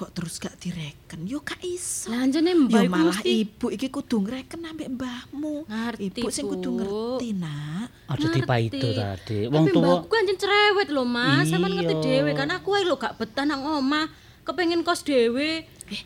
[0.00, 1.28] Kok terus gak direken?
[1.28, 2.08] Yo gak iso.
[2.08, 5.68] Lah anjene mbah malah mesti ibu iki kudu ngreken ambek mbahmu.
[5.68, 7.92] Ngerti, ibu sing kudu ngerti, Nak.
[8.08, 8.38] Aja Ngerti.
[8.40, 9.38] dipaido tadi.
[9.44, 11.52] Tapi Wong tuwa mbahku anjen cerewet lho, Mas.
[11.52, 12.24] Sampeyan ngerti Iya.
[12.24, 14.08] dhewe kan aku ae lho gak betah nang omah,
[14.40, 15.68] kepengin kos dhewe.
[15.68, 16.02] Eh,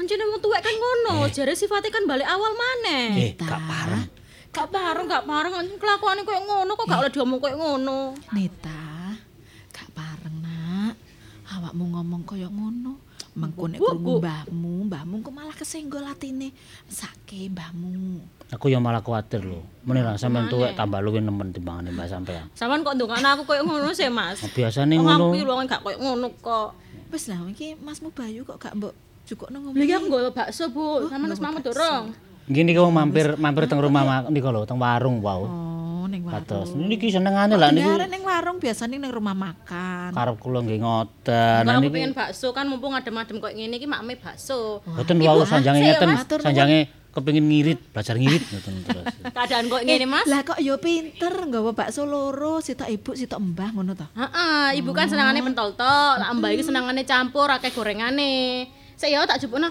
[0.00, 3.28] anjene wong tuwek kan ngono, jare sifatnya kan balik awal maneh.
[3.28, 4.08] eh gak pareng.
[4.56, 8.16] Gak pareng, gak pareng, anjen kelakuane koyo ngono kok gak oleh diomong koyo ngono.
[8.32, 9.20] Nita,
[9.68, 10.96] gak pareng, Nak.
[11.44, 13.03] Awakmu ngomong kaya ngono.
[13.34, 16.54] Mengko nek Bu, krungu mbahmu, mbahmu kok malah kesenggol atine.
[16.86, 18.22] Mesake mbahmu.
[18.54, 19.58] Aku ya malah kuwatir lho.
[19.82, 22.46] Meneh lah sampean tuwek tambah luwih nemen timbangane Mbak sampean.
[22.54, 24.38] Sampeyan kok ndongakno aku koyo ngono sih, Mas.
[24.54, 25.34] Biasane Wong aku ngono.
[25.34, 26.70] iki lho gak koyo ngono kok.
[27.10, 28.94] Wis lah iki Masmu Bayu kok gak mbok
[29.26, 29.74] jukukno ngomong.
[29.74, 31.10] Lha iki aku nggawa bakso, Bu.
[31.10, 32.04] Sampeyan wis mamut dorong.
[32.44, 35.48] Gini kau mampir mampir teng rumah ma- niku lho, teng warung wau.
[35.48, 36.76] Oh, ning Kados.
[36.76, 36.92] warung.
[36.92, 37.88] Niki senengane lah niku.
[37.88, 40.12] Dengaran ning warung biasanya ning rumah makan.
[40.12, 41.64] Karep kula nggih ngoten.
[41.64, 44.84] Nah Kalau aku pengen bakso kan mumpung adem-adem koyo ngene iki makme bakso.
[44.84, 46.08] Boten wau sanjange ngeten,
[46.44, 46.78] sanjange
[47.14, 49.04] kepengin ngirit, belajar ngirit ngoten terus.
[49.40, 50.28] Keadaan koyo ngene, Mas.
[50.28, 54.12] Lah kok yo pinter nggawa bakso loro, sitok ibu, sitok mbah ngono ta.
[54.12, 58.68] Heeh, ibu kan senengane pentol tok, lah mbak iki senengane campur akeh gorengane.
[58.94, 59.68] Sik yo tak jupukno.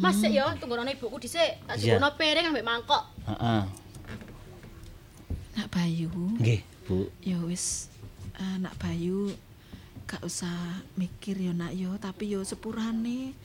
[0.00, 1.60] Mas sik yo tungguno ibuku dhisik.
[1.68, 3.02] Tak jupukno piring ambek mangkok.
[3.28, 3.62] Heeh.
[5.52, 6.08] Nak Bayu,
[6.40, 7.12] Nggih, Bu.
[7.20, 7.92] ya wis
[8.40, 9.36] eh, Nak Bayu
[10.08, 13.36] gak usah mikir yo nak yo, tapi yo sepurane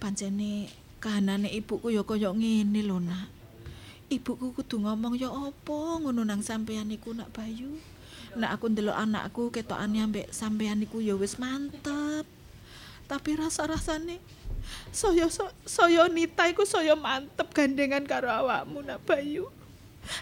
[0.00, 0.68] pancene
[1.00, 3.28] kahanane ibuku yo kaya ngene lho nak.
[4.12, 7.80] Ibuku kudu ngomong yo apa ngono nang sampean iku nak Bayu.
[8.36, 12.28] Nak aku ndelok anakku ketokane ambek sampean iku yo wis mantep.
[13.04, 14.20] Tapi rasa-rasane
[14.94, 15.26] saya
[15.66, 19.50] saya Nita iku saya mantep gandengan karo awakmu nak Bayu.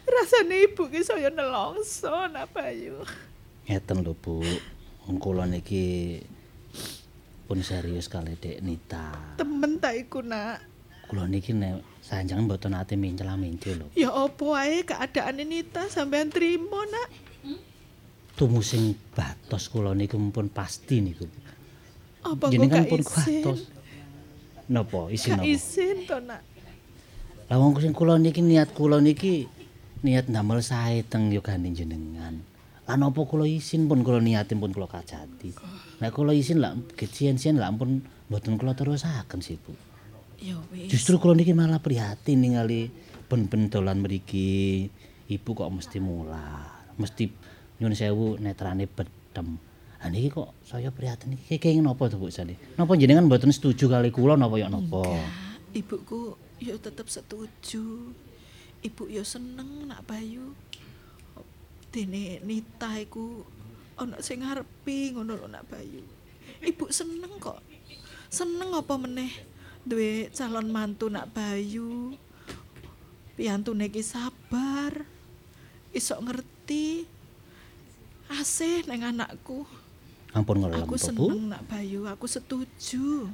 [0.07, 3.03] Rasane ibu ki saya nelongso nak Bayu.
[3.67, 4.43] Ngeten lho, Bu.
[5.07, 6.19] Wong kula niki
[7.51, 9.37] pun serius kali Dek Nita.
[9.37, 10.63] Temen ta iku nak.
[11.11, 13.87] Kula niki nek sanjangan mboten ate mincel-mincel lho.
[13.99, 17.09] Ya opo ae keadaane Nita sampean trimo nak.
[18.39, 21.27] Tumusing batos kula niku pun pasti niku.
[22.23, 23.43] Apa kok Jenengan gak pun isin?
[23.43, 23.61] kuatos.
[24.71, 25.47] Napa isin napa?
[25.49, 26.43] isin to, Nak.
[27.51, 29.51] Lah wong sing kula niki niat kula niki
[30.07, 32.41] niat ndamel sae teng yogane jenengan.
[32.87, 35.53] Lah napa kula isin pun kula niatin pun kula kajati.
[36.01, 39.75] Nek kula isin lah kecien-cien lah ampun mboten kula terusaken sih, Bu.
[40.43, 40.91] Ya wis.
[40.91, 42.91] Justru kula niki malah prihatin ningali
[43.31, 44.89] ben-ben dolan mriki.
[45.33, 47.25] Ibu kok mesti mular, mesti
[47.81, 49.57] nyun sewu netrane bedem.
[50.03, 52.59] Lah niki kok saya prihatin iki kenging napa to Bu Sani?
[52.75, 55.07] Napa jenengan mboten setuju kali kula napa ya napa?
[55.71, 58.11] Ibuku ya tetep setuju.
[58.83, 60.59] Ibu ya seneng nak Bayu.
[61.95, 63.47] Dene Nita iku
[63.95, 66.03] ana sing ngarepi ngono lho nak Bayu.
[66.67, 67.63] Ibu seneng kok.
[68.27, 69.31] Seneng apa meneh
[69.87, 72.19] duwe calon mantu nak Bayu.
[73.39, 75.07] Piantune iki sabar.
[75.95, 77.07] Iso ngerti.
[78.35, 79.63] Asih neng anakku.
[80.33, 83.29] Ampun ngelem Aku seneng nak Bayu, aku setuju.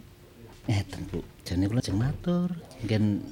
[0.66, 1.22] Ngeten, Bu.
[1.46, 2.51] Jane kula jeng matur.
[2.82, 3.22] Mungkin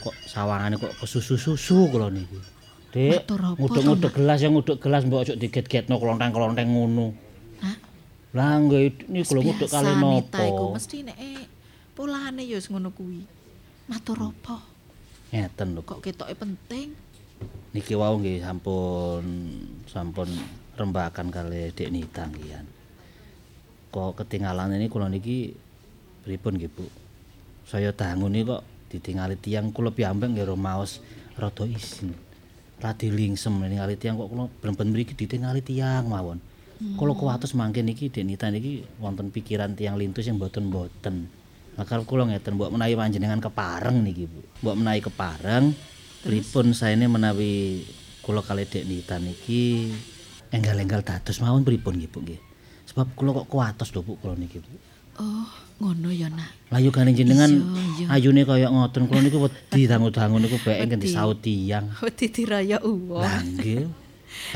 [0.00, 2.38] kok sawangane kok kesusu-susu kula niki.
[2.94, 3.28] Dik,
[3.60, 7.12] nguduk-nguduk gelas ya nguduk gelas mbok ojo diget-getno klonteng-klonteng ngono.
[7.60, 7.76] Hah?
[8.32, 11.44] Lah nggih ini kula nguduk kali Biasa Nita iku mesti nek eh,
[11.92, 13.26] polane ya wis ngono kuwi.
[13.90, 14.62] Matur apa?
[15.34, 15.82] Ngeten lho.
[15.82, 16.94] Kok ketoke penting?
[17.74, 19.24] Niki wau nggih sampun
[19.84, 20.30] sampun
[20.78, 22.75] rembakan kali Dek Nita ngihan.
[23.94, 25.54] Kok ketinggalan ini kula niki
[26.26, 26.86] pripun nggih, Bu?
[27.66, 31.02] Saya dangu niki kok ditingali tiang kula piyambak nggih maos
[31.36, 32.14] rada isin.
[32.76, 36.38] Radi lingsem ningali tiang kok kula ben-ben mriki ditingali tiang mawon.
[36.76, 41.24] Kula kuwatos mangke niki Dek Nita niki wonten pikiran tiang lintus yang boten-boten.
[41.76, 44.40] Maka kula ngeten mbok menawi panjenengan kepareng niki, Bu.
[44.60, 45.72] Mbok menawi kepareng
[46.20, 47.80] pripun saene menawi
[48.20, 49.88] kula kali Dek Nita niki
[50.52, 52.40] enggal-enggal dados mawon pripun nggih, Bu nggih.
[52.86, 54.62] Sebab kula kok kuwatos lho Bu kula niki.
[55.16, 55.48] Oh,
[55.80, 56.52] ngono ya nak.
[56.68, 58.06] Lah yo gane jenengan Iya, iya.
[58.20, 61.08] ayune kaya ngoten kula niku wedi dangu-dangu niku bae engken Wedi.
[61.08, 61.88] disaut tiyang.
[62.04, 63.24] Wedi diraya uwong.
[63.24, 63.88] Lah nggih.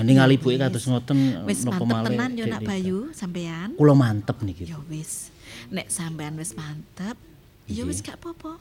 [0.05, 2.63] Ningali ibuke kados ngoten Wis mantep tenan yo Dek nak.
[2.69, 3.73] Bayu sampean.
[3.75, 4.69] Kula mantep niki.
[4.69, 5.33] Ya wis.
[5.73, 7.17] Nek sampean wis mantep,
[7.67, 8.61] ya wis gak apa-apa.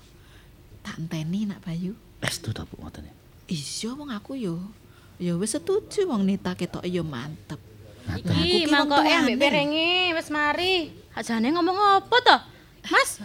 [0.82, 1.94] Tak enteni nak Bayu.
[2.24, 3.12] Estu ta Bu ngoten.
[3.52, 4.56] Iya wong aku yo.
[5.20, 7.60] Ya wis setuju wong Nita ketok yo mantep.
[8.12, 10.74] Iki ki mangkoke ambek piringe wis mari.
[11.14, 12.38] Ajane ngomong apa to?
[12.88, 13.22] Mas.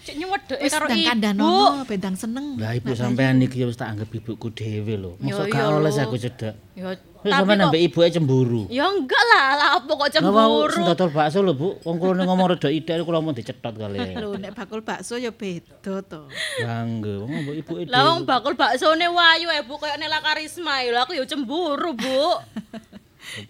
[0.00, 1.04] Cek nyuwedeke Wis karo ibu.
[1.04, 2.56] kandhanono bedang seneng.
[2.56, 5.10] Lah ibu sampean niki wis tak anggap ibuku dhewe lho.
[5.20, 6.00] Mosok gak oleh lho.
[6.00, 6.56] aku cedak.
[6.72, 8.62] Ya Wis tapi sampean ambek ibuke cemburu.
[8.72, 10.84] Ya enggak lah, lah apa kok Lah cemburu.
[10.88, 11.68] dodol bakso lho, Bu.
[11.84, 14.00] Wong kula ning ngomong rada ide kula mau dicetot kali.
[14.16, 16.24] Lho nek bakul bakso ya beda to.
[16.64, 20.80] Lah nggih, wong mbok ibuke Lah wong bakul baksone wayu eh Bu koyo Nela Karisma
[20.80, 20.96] ya.
[20.96, 22.40] Lah aku ya cemburu, Bu.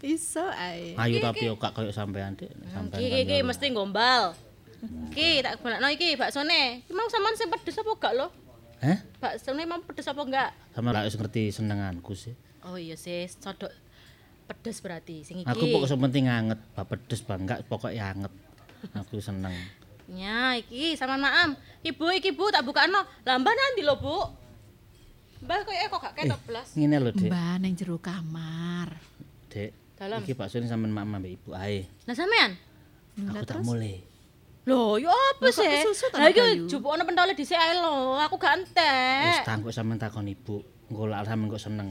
[0.05, 0.95] Iso ae.
[0.97, 2.51] Ayu tapi yo gak koyo sampean, Dik.
[2.73, 2.99] Sampean.
[3.01, 4.37] Iki iki iki mesti gombal.
[5.13, 6.85] Iki tak balekno iki baksone.
[6.85, 8.29] Iki mau sampean sing pedes apa gak lo?
[8.81, 8.99] Hah?
[9.21, 10.51] Baksone mau pedes apa enggak?
[10.73, 12.33] Sama lah wis ngerti senenganku sih.
[12.65, 13.69] Oh iya sih, sodok
[14.49, 15.49] pedes berarti sing iki.
[15.49, 18.33] Aku pokok penting anget, bab pedes bang enggak pokoknya anget.
[18.97, 19.53] Aku seneng.
[20.11, 21.55] Ya, iki sama maam.
[21.85, 23.05] Ibu iki Bu tak bukakno.
[23.23, 24.19] Lah mbah nanti lho, Bu.
[25.45, 26.69] Mbah koyo kok gak ketok blas.
[26.75, 27.31] Ngene lho, Dik.
[27.31, 29.10] Mbah ning jero kamar.
[29.51, 29.71] Dik.
[29.99, 30.25] Dalam.
[30.25, 31.85] Iki bakso ini sampean mama mbek ibu ae.
[32.09, 32.57] Lah sampean?
[33.21, 34.01] Aku tak mulai.
[34.65, 36.09] Lho, yo apa Lah, kok sih?
[36.15, 38.17] Lah iki jupukne pentole dhisik ae lho.
[38.17, 39.45] Aku gak Wis entek.
[39.45, 40.63] tangkuk sampean takon ibu.
[40.89, 41.91] Engko lak sampean kok seneng.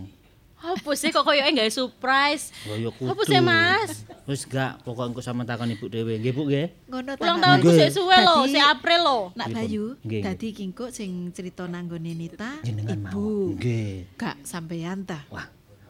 [0.60, 2.52] Apa sih kok koyoke gawe surprise?
[2.68, 3.16] Lho yo kudu.
[3.16, 4.04] Apa sih, Mas?
[4.28, 6.18] Wis gak, pokok engko sampean takon ibu dhewe.
[6.20, 6.68] Nggih, Bu, nggih.
[6.90, 7.24] Ngono ta.
[7.24, 9.20] Ulang tahunku sik suwe lho, sik April lho.
[9.38, 9.48] Nak?
[9.54, 13.54] Bayu, dadi kingko sing cerita nanggone Nita ibu.
[13.54, 14.18] Nggih.
[14.18, 15.24] Gak sampean ta.
[15.32, 15.48] Wah,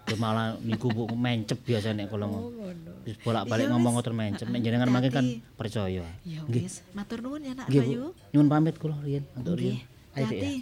[0.10, 2.52] yo malah niku Bu mencep biasa nek kalau ngomong.
[3.06, 4.48] Wis bolak-balik ngomong ngoten mencep.
[4.50, 6.04] Nek jenengan mangke kan percaya.
[6.26, 6.66] Ya Nggih.
[6.66, 8.12] wis, matur nuwun ya Nak Bayu.
[8.34, 9.80] Nyuwun pamit kula riyen untuk riyen.
[10.18, 10.62] Ayo, ya.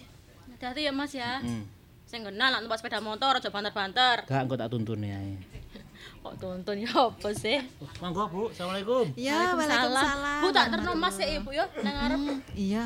[0.60, 0.82] Hati.
[0.84, 1.40] Ya Mas ya.
[1.40, 1.64] Hmm.
[2.08, 4.24] Sing kenal nak numpak sepeda motor aja banter-banter.
[4.24, 5.36] Gak engko tak tuntuni ae.
[6.24, 7.60] Kok tuntun ya apa sih?
[8.00, 8.42] Monggo, Bu.
[8.52, 9.12] Assalamualaikum.
[9.20, 10.40] Ya, Waalaikumsalam.
[10.40, 12.20] Bu tak terno Mas sik Ibu ya nang ngarep.
[12.20, 12.86] Hmm, Iya.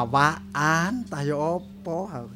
[0.00, 2.28] Awak iki pawaan ta ya apa.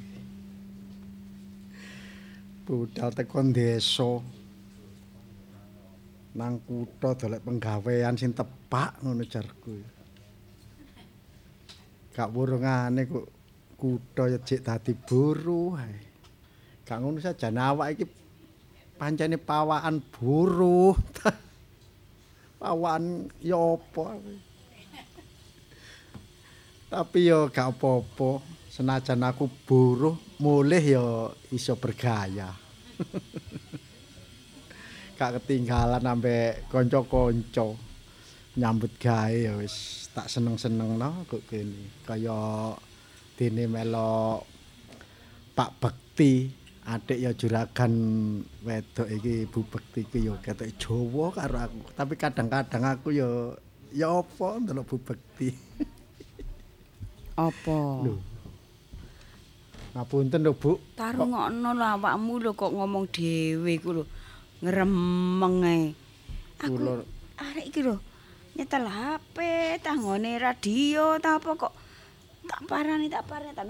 [2.64, 4.20] Budal teko desa.
[6.34, 9.78] Nang kutha dolek penggawean sing tepak ngono jarku.
[12.10, 13.26] Gak wurungane kok
[13.78, 15.96] kutha jek dadi buruh ae.
[16.84, 18.04] Gak ngono sajane awak iki
[18.98, 20.98] pancene pawaan buruh.
[22.60, 24.53] pawaan ya apa aku.
[26.94, 28.38] Tapi ya gak apa-apa.
[28.70, 31.06] Senajan aku buruh, mulih ya
[31.50, 32.54] iso bergaya.
[35.18, 37.74] gak ketinggalan sampe kanca-kanca
[38.54, 41.90] nyambut gawe ya wis tak seneng-seneng no kok kene.
[42.06, 42.70] Kaya
[43.34, 44.46] dene melo
[45.54, 46.46] Pak Bekti,
[46.86, 47.94] adik ya juragan
[48.62, 51.78] wedok iki Bu Bekti iki ya ketok Jawa karo aku.
[51.98, 53.50] Tapi kadang-kadang aku ya
[53.90, 55.50] ya apa ndelok Bu Bekti.
[57.34, 57.78] Apa?
[58.06, 58.14] Lho.
[59.94, 60.78] Ngapunten lho, Bu.
[60.98, 64.04] Tarungokno lho awakmu lho kok ngomong dhewe ku lho.
[64.62, 65.82] Ngremeng ae.
[66.62, 67.04] Aku
[67.34, 67.98] arek iki lho
[68.54, 69.36] nyetel HP,
[69.82, 71.74] tanggone radio ta apa kok
[72.46, 73.66] tak parani tak parani tak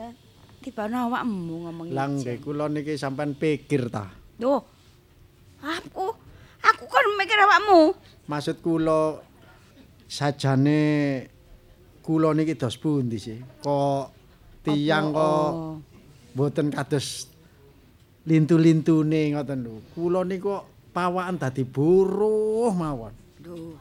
[0.60, 4.12] tibane awakmu ngomong Lah nggih kula niki sampean pikir ta.
[4.36, 4.60] Duh.
[5.64, 6.12] Aku
[6.60, 7.96] aku kan mikir awakmu.
[8.28, 9.20] Maksud kula
[10.08, 10.80] sajane
[12.04, 13.40] kula niki dos pundi sih?
[13.64, 14.04] Kok
[14.60, 15.52] tiyang Apa, kok
[16.36, 17.32] mboten kados
[18.28, 19.80] lintu-lintune ngoten lho.
[19.96, 23.16] Kula niku kok pawaan dadi buruh mawon.
[23.40, 23.76] Duh.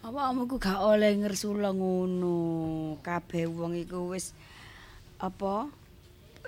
[0.00, 2.96] Awakmu ku gak oleh ngersula ngono.
[3.04, 4.32] Kabeh wong iku wis
[5.20, 5.68] apa?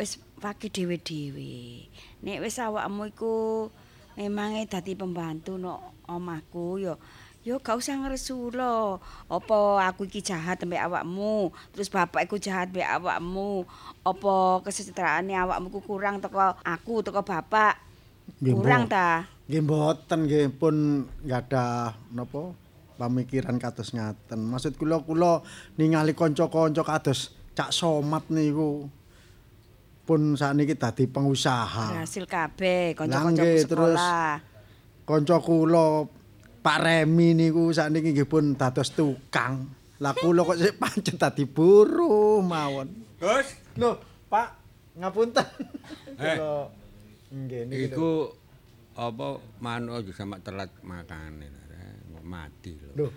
[0.01, 1.85] Wis pake dhewe-dhewe.
[2.25, 3.69] Nek wis awakmu iku
[4.17, 6.97] memange dadi pembantu no omahku ya
[7.43, 9.03] ya gak usah ngresula.
[9.27, 13.67] Apa aku iki jahat mbek awakmu, terus bapak iku jahat mbek awakmu.
[14.07, 17.79] Apa kesejahteraane awakmu ku kurang teko aku, teko bapak.
[18.39, 19.27] Nggih, Kurang ta?
[19.51, 22.55] Nggih mboten nggih pun gadah napa
[22.99, 24.39] pamikiran kados ngaten.
[24.47, 25.43] Maksud kula kula
[25.75, 28.87] ningali kanca-kanca kados Cak Somat niku
[30.07, 31.99] pun sakniki dadi pengusaha.
[31.99, 34.35] Berhasil kabeh Lah, kanca-kancaku nggih, terus sekolah.
[35.03, 35.87] Kanca kula
[36.63, 39.67] Pak Remi niku sakniki nggih pun dados tukang.
[39.99, 42.87] Lah kula kok sik pancet dadi buruh mawon.
[43.19, 43.99] Gus, Lho,
[44.31, 44.49] Pak,
[44.99, 45.47] ngapunten.
[46.23, 46.39] Eh.
[47.33, 47.75] Nggih lho.
[47.91, 48.11] iku
[48.95, 51.51] apa manuk aja sama telat makane
[52.23, 52.91] mati lho.
[52.95, 53.09] Lho.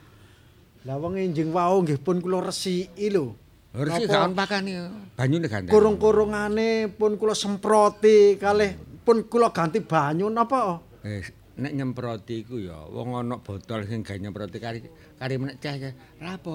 [0.86, 3.38] Lah wong enjing wau nggih pun kula resiki lho.
[3.76, 4.08] Napa?
[4.08, 4.74] gak on pakane
[5.20, 5.68] banyune ganti.
[5.68, 8.74] Kurung-kurungane pun kula semproti kalih
[9.04, 10.80] pun kula ganti banyu napa?
[11.04, 11.22] Eh,
[11.56, 14.80] nek nyemproti iku ya wong ana botol sing gawe nyemproti kari
[15.16, 15.93] kari menek cah cah.
[16.20, 16.51] Lah apa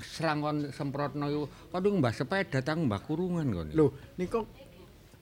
[0.00, 3.68] serang kon semprotno iku kon mbah sepeda tang mbah kurungan kon.
[3.76, 4.48] Lho, niku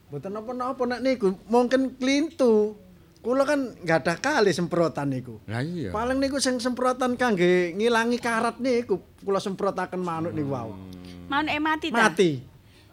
[0.07, 2.79] mboten napa-napa nek niku mungkin klintu.
[3.19, 5.43] Kula kan nggak ada kali semprotan niku.
[5.51, 5.91] Lah iya.
[5.91, 10.71] Paling niku sing semprotan kangge ngilangi karat niku kula semprotaken manuk niku wau.
[11.27, 12.07] Manuk e mati ta?
[12.07, 12.31] Mati.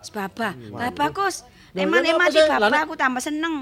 [0.02, 0.58] Sebaba.
[0.74, 1.46] Babakus.
[1.46, 2.46] Lho, Nek manuk ya e mati apa sih?
[2.46, 3.56] Lah, bapak nek- aku tambah seneng.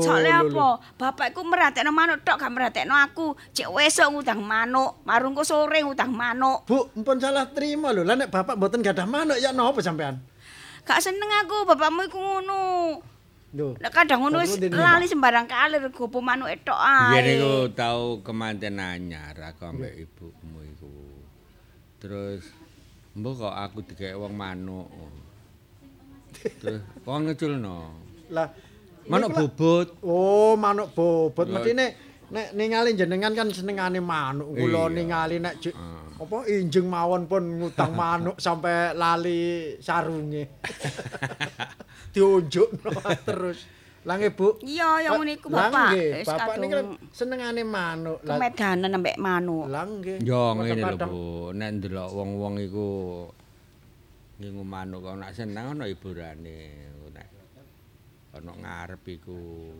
[0.00, 0.68] Soalnya lho, apa?
[0.96, 3.36] Bapakku merhatekno manuk tok gak merhatekno aku.
[3.52, 6.64] Cek wesuk ngutang manuk, marungku sore ngutang manuk.
[6.64, 8.08] Bu, mpun salah terima lho.
[8.08, 10.16] Lah nek bapak mboten gadah manuk ya napa sampean?
[10.88, 12.60] Gak seneng aku bapakmu iku ngono.
[13.52, 13.76] Lho.
[13.92, 17.16] Kadang ngono wis lali sembarang kali gopo manuk tok ae.
[17.16, 20.88] Iya niku tau kemanten anyar aku ambek ibumu iku.
[22.00, 22.48] Terus
[23.12, 24.88] mbok kok aku dikek wong manuk.
[27.02, 27.76] Kok ngeculno.
[28.30, 28.48] Lah
[29.08, 29.88] Manuk bobot.
[30.04, 31.48] Oh, manuk bobot.
[31.48, 31.90] Mesti nek
[32.28, 34.52] nek ningali jenengan kan senengane manuk.
[34.52, 36.04] Kula ningali nek Ah.
[36.18, 39.40] apa injeng mawon pun ngutang manuk sampai lali
[39.78, 40.44] sarunge.
[42.12, 42.90] Diunjukno
[43.28, 43.64] terus.
[44.06, 44.56] Lah nggih, Bu.
[44.60, 45.88] Iya, ya ngono iku bapak.
[45.92, 48.18] nggih, Wis bapak niki kan senengane manuk.
[48.22, 49.66] Kemedanan ambek manuk.
[49.68, 50.18] lah nggih.
[50.20, 52.88] Yo ngene lho Bu, nek ndelok wong-wong iku
[54.38, 56.58] ngingu manuk kok nek seneng ana hiburane.
[57.10, 57.28] Nek
[58.38, 59.74] ana ngarep iku.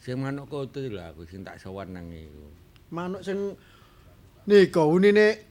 [0.00, 2.44] Sing manuk koto lho aku sing tak sowan nang iku.
[2.92, 3.56] Manuk sing
[4.44, 5.48] nika unine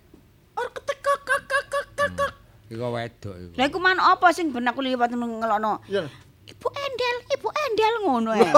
[0.59, 2.33] ketek kak kak kak, kak.
[2.69, 3.53] Iku wedok iku.
[3.57, 5.81] Lah iku manuk apa sing ben aku liwat ngelokno?
[5.89, 6.05] Ya.
[6.49, 8.49] Ibu Endel, Ibu Endel ngono e.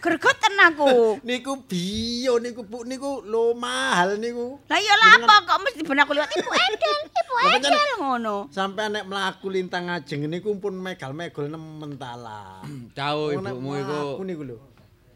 [0.00, 1.20] Gregeten aku.
[1.20, 4.56] Niku bio niku Bu niku lo mahal niku.
[4.66, 8.36] Lah iya lah apa kok mesti ben aku liwat Ibu Endel, Ibu Lah, Endel ngono.
[8.48, 12.64] Sampai nek mlaku lintang ajeng niku pun megal-megol nemen tala.
[12.98, 14.58] Tau Wong nek ibumu iku mlaku niku lho.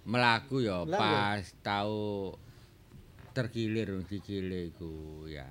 [0.07, 2.31] melaku ya Lah, pas tau
[3.35, 5.49] terkilir sikile iku ya.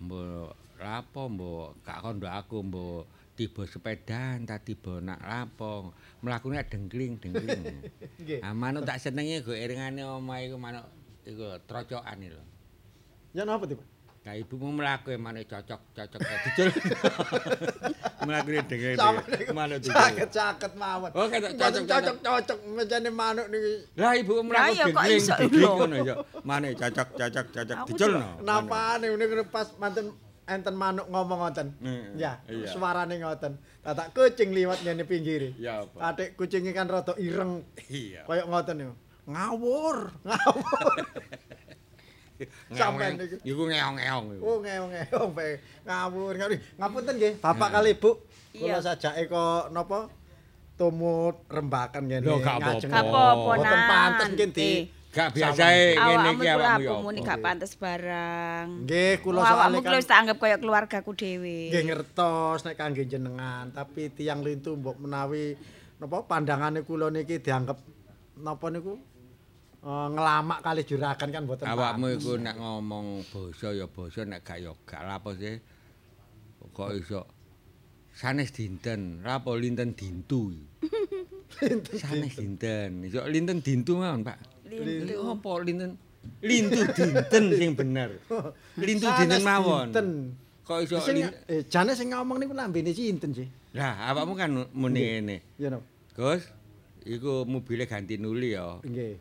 [0.00, 3.04] Mbok lapo mbok gak kondo aku mbok
[3.42, 5.90] tiba sepedaan ta tiba nak lapo
[6.22, 7.90] mlakune dengkling dengkling.
[8.22, 8.38] Nggih.
[8.38, 10.86] Ah manuk tak senenge go iringane omah iku manuk
[11.26, 12.38] iku trocokan lho.
[13.34, 13.82] Ya napa tiba?
[14.22, 16.70] Lah ibumu mlaku manuk cocok cocok dicul.
[18.30, 18.96] Mlakune dengkling.
[19.50, 19.98] Manuk dicul.
[19.98, 21.10] Caket-caket mawon.
[21.18, 23.72] Oh, ketok cocok, cocok cocok mencane manuk niki.
[23.98, 26.14] Lah ibu mlaku kok dengkling ngono ya.
[26.46, 28.30] Manuk cocok cocok cocok juga- no.
[28.46, 30.14] Napane niku pas manten
[30.46, 31.68] enten manuk ngomong ngoten.
[32.18, 32.66] Ya, iya.
[32.70, 33.58] suarane ngoten.
[33.82, 35.54] Tatak kucing liwat ngene pinggire.
[35.58, 36.12] Ya apa?
[36.12, 37.62] Adik kucing kan rada ireng.
[37.86, 38.26] Iya.
[38.26, 38.94] Kayak ngoten niku.
[39.22, 40.98] Ngawur, ngawur.
[42.74, 43.36] Sampeyan niku.
[43.46, 44.42] Iku ngeong-ngeong iku.
[44.42, 45.52] Oh, ngeong-ngeong bae.
[45.86, 46.52] Ngawur, ngawur.
[46.78, 48.10] Ngapunten nggih, Bapak kali Ibu.
[48.52, 50.10] Kula sajake kok napa
[50.74, 52.26] tumut rembakan ngene.
[52.26, 52.82] Lho, gak apa-apa.
[52.82, 55.01] Gak apa-apa Mboten pantes nggih.
[55.12, 58.66] Gak biasae ngene Awakmu iki awakmu apumu nek gak pantes barang.
[58.88, 61.58] Nggih, kula Awakmu soalé kuwi kan tak anggap kaya keluargaku dhewe.
[61.68, 65.52] nggih ngertos nek kangge jenengan, tapi tiang lintu mbok menawi
[66.00, 67.76] napa pandangane kula niki dianggep
[68.40, 68.96] napa niku
[69.84, 74.64] eh, ngelamak kali juragan kan mboten Awakmu iku nek ngomong basa ya basa nek gak
[74.64, 75.60] ya gak lapo sih.
[76.72, 77.28] Kok iso
[78.16, 80.56] sanes dinten, rapo linten dintu.
[82.00, 83.04] Sanes dinten.
[83.04, 84.51] Iso linten dintu mawon, Pak.
[84.78, 85.14] Lintu.
[85.20, 85.90] Apa linten?
[86.40, 88.10] Lintu dinten sing bener.
[88.78, 89.86] Lintu dinten mawon.
[90.62, 91.18] Kok iso Sing
[91.50, 93.48] eh, jane sing ngomong niku lambene sinten sih?
[93.74, 95.36] Lah, awakmu kan muni ngene.
[95.58, 95.82] Ya napa?
[96.14, 96.44] Gus,
[97.02, 98.78] iku mobilnya ganti nuli ya.
[98.80, 99.18] Nggih.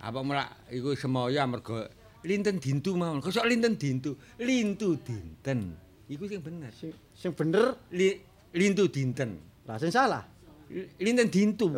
[0.00, 1.90] Apa melak iku semoyo amarga
[2.24, 3.20] linten dintu mawon.
[3.20, 4.16] Kok sok linten dintu?
[4.40, 5.76] Lintu dinten.
[6.08, 6.72] Iku sing bener.
[6.72, 8.16] Sing sing bener Li,
[8.56, 9.36] lintu dinten.
[9.68, 10.24] lah sing salah.
[10.72, 11.68] Li- Linten dintu.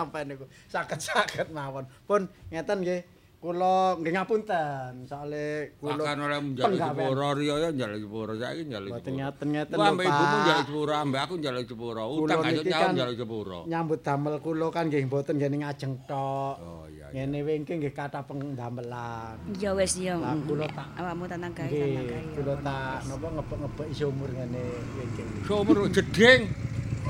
[0.00, 1.84] Sampai niku saged-saged mawon.
[2.08, 3.02] Pun ngeten nggih.
[3.40, 8.90] Kula nggih ngapunten soalé kula Akan ora njaluk sepuro riyo ya njaluk sepuro saiki njaluk
[8.92, 9.16] Mboten sepuro.
[9.16, 10.44] ngeten-ngeten Ku ambek lho, ibumu Pak.
[10.44, 12.02] njaluk sepuro, ambek aku njaluk sepuro.
[12.20, 13.58] Utang niki nyawa kan njaluk sepuro.
[13.64, 16.54] Nyambut damel kula kan nggih mboten ngene ngajeng tok.
[16.60, 17.06] Oh iya.
[17.08, 17.24] iya.
[17.24, 19.36] Ngene wingking nggih kathah pendamelan.
[19.56, 20.20] Ya wis ya.
[20.20, 22.32] Lah kula tak Awakmu tanang gawe nggih tanang gawe.
[22.36, 24.62] kula tak napa ngebek-ngebek sumur ngene
[25.00, 25.28] wingking.
[25.48, 26.40] Sumur jeding.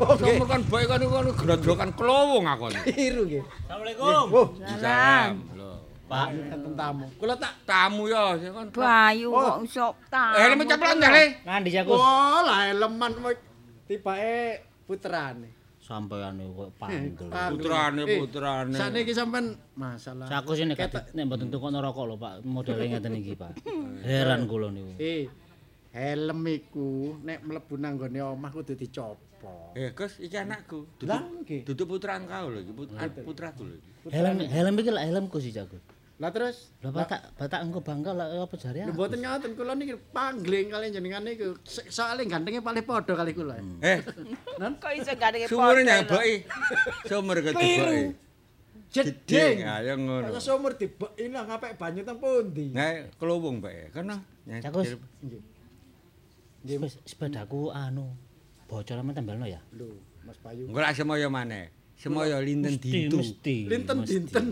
[0.00, 0.16] Nggih.
[0.40, 2.64] Sumur kan bae kan kan grojokan klowong aku.
[2.88, 3.44] Iru nggih.
[3.44, 4.04] Assalamualaikum.
[4.32, 5.32] Oh, Salam.
[5.52, 5.70] Lho.
[6.10, 7.06] Pak enten tamu.
[7.20, 8.66] Kula tak Tamu ya kan.
[8.72, 10.34] Bayu kok iso ta.
[10.34, 11.24] Eh, lemu ceplan jale.
[11.44, 12.00] Nandi Jakus.
[12.00, 13.12] Oh, lah eleman
[13.86, 15.60] tibake putrane.
[15.78, 17.30] Sampeyan niku kok pandel.
[17.54, 18.78] Putrane, putrane.
[18.78, 20.26] Sakniki sampean masalah.
[20.26, 21.04] Saku nek Ketok.
[21.14, 23.58] nek mboten tukokno rokok lho Pak, modele ngeten iki Pak.
[24.06, 24.94] Heran kula niku.
[25.02, 25.26] Eh,
[25.94, 29.29] helm iku nek mlebu nang gone omah kudu dicopot.
[29.72, 30.84] Eh, Gus, iki anakku.
[31.02, 31.62] Lah nggih.
[31.64, 33.76] duduk putra engkau lho, iki put- putraku lho.
[34.08, 35.80] Helm helm iki lak helmku sih Jakus.
[36.20, 38.92] Lah terus Lah batak batak engko bangga lah apa jare Lha aku.
[38.92, 41.56] mboten ngoten kula niki panggling kali jenengan niku.
[41.64, 43.56] Soale gantenge paling padha kali kula.
[43.80, 44.04] Eh,
[44.58, 46.34] Kok iso gandenge sumur nyabeki.
[47.08, 48.00] Sumur ketibeki.
[48.90, 49.56] Jeding.
[49.64, 50.28] Ayo ngono.
[50.28, 52.74] Kok sumur dibeki lah ngapek banyu teng pundi?
[52.74, 53.88] Nah, kelowong bae.
[53.88, 54.20] Kono.
[54.60, 55.00] Cakus.
[55.22, 55.40] Nggih.
[57.06, 58.12] Sepedaku anu
[58.70, 59.58] bocor men tembelno ya.
[59.74, 59.90] Lho,
[60.22, 60.70] Mas Bayu.
[60.70, 61.74] Engko lak semoyo maneh.
[61.98, 63.18] Semoyo linten dintu.
[63.18, 63.56] Mesti.
[63.66, 64.46] Linten dinten.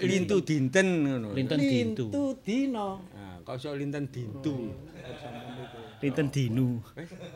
[0.00, 1.28] Lintu dinten ngono.
[1.36, 2.08] Linten dintu.
[2.08, 3.04] Lintu dino.
[3.12, 4.72] Nah, kok sok linten dintu.
[6.00, 6.80] Linten dinu.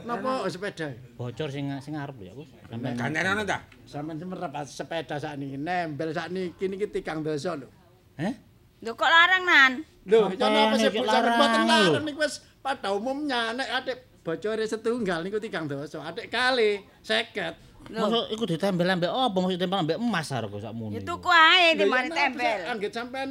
[0.09, 0.89] Napa sepeda?
[1.21, 2.49] Bocor sing sing lho ya, Gus.
[2.73, 3.69] Sampeyan Gantene ono ta?
[3.85, 7.69] Sampeyan semerep sepeda sakniki nembel sakniki niki tikang dosa lho.
[8.17, 8.33] Heh?
[8.81, 9.73] Lho kok larang nan?
[10.09, 15.25] Lho, ya napa sih larang mboten larang niku wis pada umumnya nek adik bocore setunggal
[15.25, 17.69] niku tikang dosa, adik kali 50.
[17.89, 19.33] Masuk iku ditempel ambek apa?
[19.33, 20.93] Maksud ditempel ambek emas arep sakmono.
[20.93, 21.09] Ya iku.
[21.17, 22.59] tuku ae Lho, di ya mari napa tempel.
[22.69, 23.29] Anggit sampean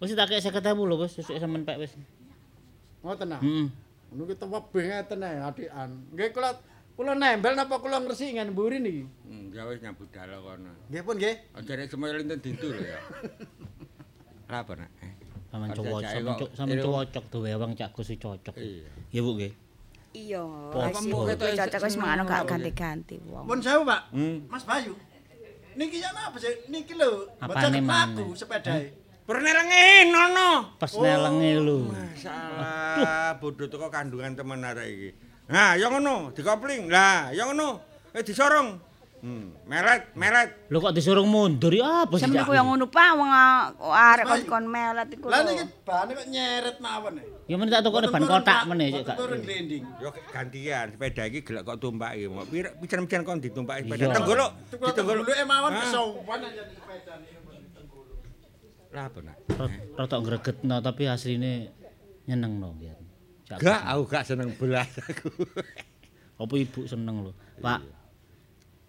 [0.00, 1.92] Wis tak kek 50.000 lho wis sesuk sampean pek wis.
[3.00, 3.40] ngoten ah.
[3.40, 3.66] Heeh.
[4.14, 5.90] Niku tewebeh ngeten ae adikan.
[6.14, 6.50] Nggih kula
[6.94, 9.04] kula nembel napa kula ngresi ngen mburi niki?
[9.26, 10.70] Hmm, ya wis nyambut dalo kono.
[10.92, 11.34] Nggih pun nggih.
[11.56, 13.00] Aja nek semoyo linten dintu lho ya.
[14.50, 14.90] Lah apa nak?
[15.02, 15.12] Eh,
[15.50, 18.54] Sampeyan Ada cowok, sampeyan sampeyan Ini- cocok tuh wewang cak Gus cocok.
[18.54, 18.86] Iya.
[19.10, 19.52] Iya Bu nggih.
[20.10, 20.42] Iya.
[20.74, 20.90] Kowe
[21.38, 23.46] kita cocok wis mangan gak apa, ganti-ganti wong.
[23.46, 24.10] Pun sewu, Pak.
[24.10, 24.42] Hmm.
[24.50, 24.94] Mas Bayu.
[25.78, 26.66] Niki ya napa sih?
[26.66, 27.78] Niki lho, maneh?
[27.78, 28.90] laku sepedae.
[29.22, 30.74] Pernelengin nono.
[30.82, 31.94] Pas nelenge lho.
[32.18, 35.10] Salah, bodoh teko kandungan temen arek iki.
[35.50, 36.90] Nah, ya ngono, dikopling.
[36.90, 37.78] Lah, ya ngono.
[38.10, 38.90] Eh disorong.
[39.20, 40.66] Hmm, meret, meret.
[40.72, 42.24] Lho kok disuruh mundur ya apa sih?
[42.24, 42.48] Sampe Cak?
[42.48, 43.68] koyo ngono Pak wong ah,
[44.16, 45.28] arek kok kon melet iku.
[45.28, 47.20] Lah niki bahane kok nyeret mawon.
[47.50, 49.16] Ya men tak tukokne ban kotak meneh cek gak.
[49.98, 52.30] Yo gantian, sepeda iki gelek kok tumpaki.
[52.46, 54.14] Pira pisan-pisan kon ditumpaki sepeda.
[54.14, 55.24] Tenggolok, ditenggolok.
[55.26, 55.82] dulu mawon Ah.
[55.82, 57.34] kesowan aja sepeda niki.
[58.90, 59.36] Lah apa nak?
[59.50, 61.74] Rot- Rotok gregetno tapi asline
[62.26, 62.94] nyenengno ya.
[63.50, 65.30] Cak Gak, aku gak seneng belas aku.
[66.40, 67.32] Apa ibu seneng lho.
[67.58, 67.82] Pak.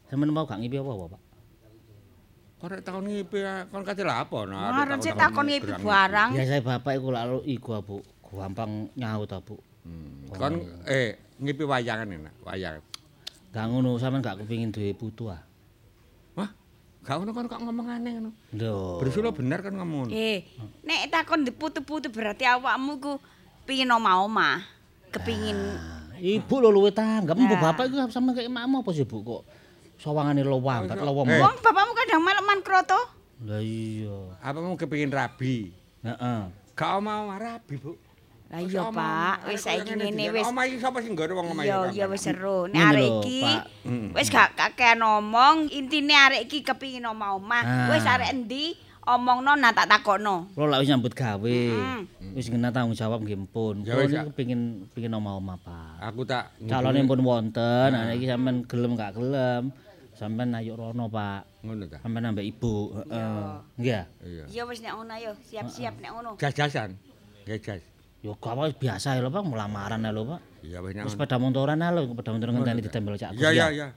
[0.07, 1.21] Sampeyan mau gak ngipi apa-apa, Pak?
[2.61, 4.53] Kok nek takon ngipi kon kate lha apa no?
[4.53, 6.29] Marun sik takon ibu barang.
[6.31, 7.97] Biasa bapak iku lalu iku, Bu.
[8.31, 9.59] Gampang nyaut ta, Bu.
[9.83, 10.29] Hmm.
[10.31, 10.55] Kon
[10.87, 12.79] eh ngipi wayangan enak, wayang.
[13.51, 15.43] Gak ngono, sampean gak kepengin duwe putu ah.
[16.39, 16.47] Wah,
[17.03, 18.31] gak ngono kon kok ngomong aneh ngono.
[18.55, 19.03] Lho.
[19.03, 20.07] Bersula bener kan ngomong.
[20.13, 20.47] Eh,
[20.87, 23.13] nek takon diputu-putu berarti awakmu ku
[23.67, 24.63] pengin omah-omah.
[25.11, 25.59] Kepingin
[26.21, 27.73] Ibu lho luwe tanggap, mbok Nah.
[27.73, 29.25] bapak iku sampe kayak makmu apa sih, Bu?
[29.25, 29.41] Kok
[29.97, 31.25] sawangane lowang, kat lowong.
[31.25, 31.41] Eh.
[31.41, 33.01] wong bapakmu kadang man kroto.
[33.41, 34.37] Lah iya.
[34.37, 35.73] Apa mau kepengin rabi?
[36.05, 36.39] Heeh.
[36.77, 37.97] Gak mau rabi, Bu.
[38.51, 40.43] Lah iya, Pak, wis saiki ngene wis.
[40.43, 42.67] Omah iki sapa sing nggono wong omah Iya, iya wis seru.
[42.67, 43.41] Nek arek iki
[44.11, 47.63] wis gak kakean ngomong, intine arek iki kepingin omah-omah.
[47.63, 47.87] Ah.
[47.95, 48.75] Wis arek endi
[49.07, 50.51] omongno nak tak takokno.
[50.51, 51.59] Kulo lak wis nyambut gawe.
[52.35, 53.87] Wis ngena tanggung jawab nggih pun.
[53.87, 56.11] Ya Kulo niku pengin pengin omah-omah, Pak.
[56.11, 59.71] Aku tak Calone pun wonten, nah iki sampean gelem gak gelem.
[60.11, 61.63] Sampean ayo rono, Pak.
[61.63, 62.03] ngono ta.
[62.03, 63.47] Sampean ambek ibu, heeh.
[63.79, 64.03] Nggih.
[64.27, 64.43] Iya.
[64.51, 66.35] Ya wis nek ngono ayo, siap-siap nek ngono.
[66.35, 66.99] Jas-jasan.
[67.47, 67.90] Jas.
[68.21, 70.39] Yo gak apa biasa ya lho, Pak, mulamaran ya lho, Pak.
[70.61, 71.09] Iya wis nang.
[71.09, 73.33] sepeda motoran lho, sepeda motoran ngenteni ditempel cak.
[73.33, 73.87] Iya, iya, iya.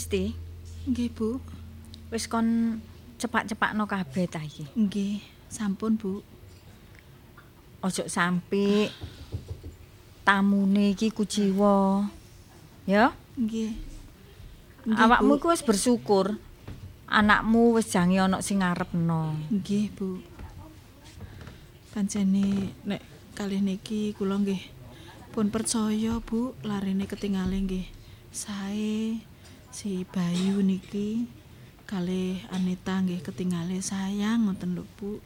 [0.00, 0.32] Lesti,
[0.88, 1.36] Nggih, Bu.
[2.08, 2.80] wis kon
[3.20, 4.64] cepak-cepakno kabeh ta iki.
[4.72, 5.20] Nggih,
[5.52, 6.24] sampun, Bu.
[7.84, 8.88] Ojo sampe
[10.24, 12.08] tamune iki kuciwa.
[12.88, 13.76] Ya, Nggih.
[14.88, 16.40] Awakmu iku wis bersyukur.
[17.04, 19.36] Anakmu wis jange ana sing ngarepno.
[19.52, 20.16] Nggih, Bu.
[21.92, 23.04] Pancene nek
[23.36, 24.64] kalih niki kula nggih
[25.28, 27.84] pun percaya, Bu, larene ketingale nggih.
[28.32, 29.28] Sae
[29.70, 31.26] si Bayu niki
[31.86, 35.18] kalih Anita nggih ketingale sayang ngoten lho, Bu.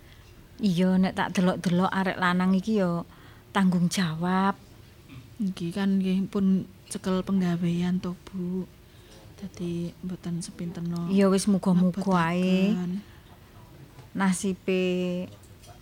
[0.61, 3.05] Iya, nek tak delok-delok arek lanang iki ya
[3.53, 4.57] tanggung jawab.
[5.41, 8.65] Nggih kan nggih pun cekel penggawean to, Bu.
[9.41, 11.11] Dadi mboten sepinteno.
[11.13, 12.73] Ya wis muga-muga ae
[14.15, 14.85] nasibe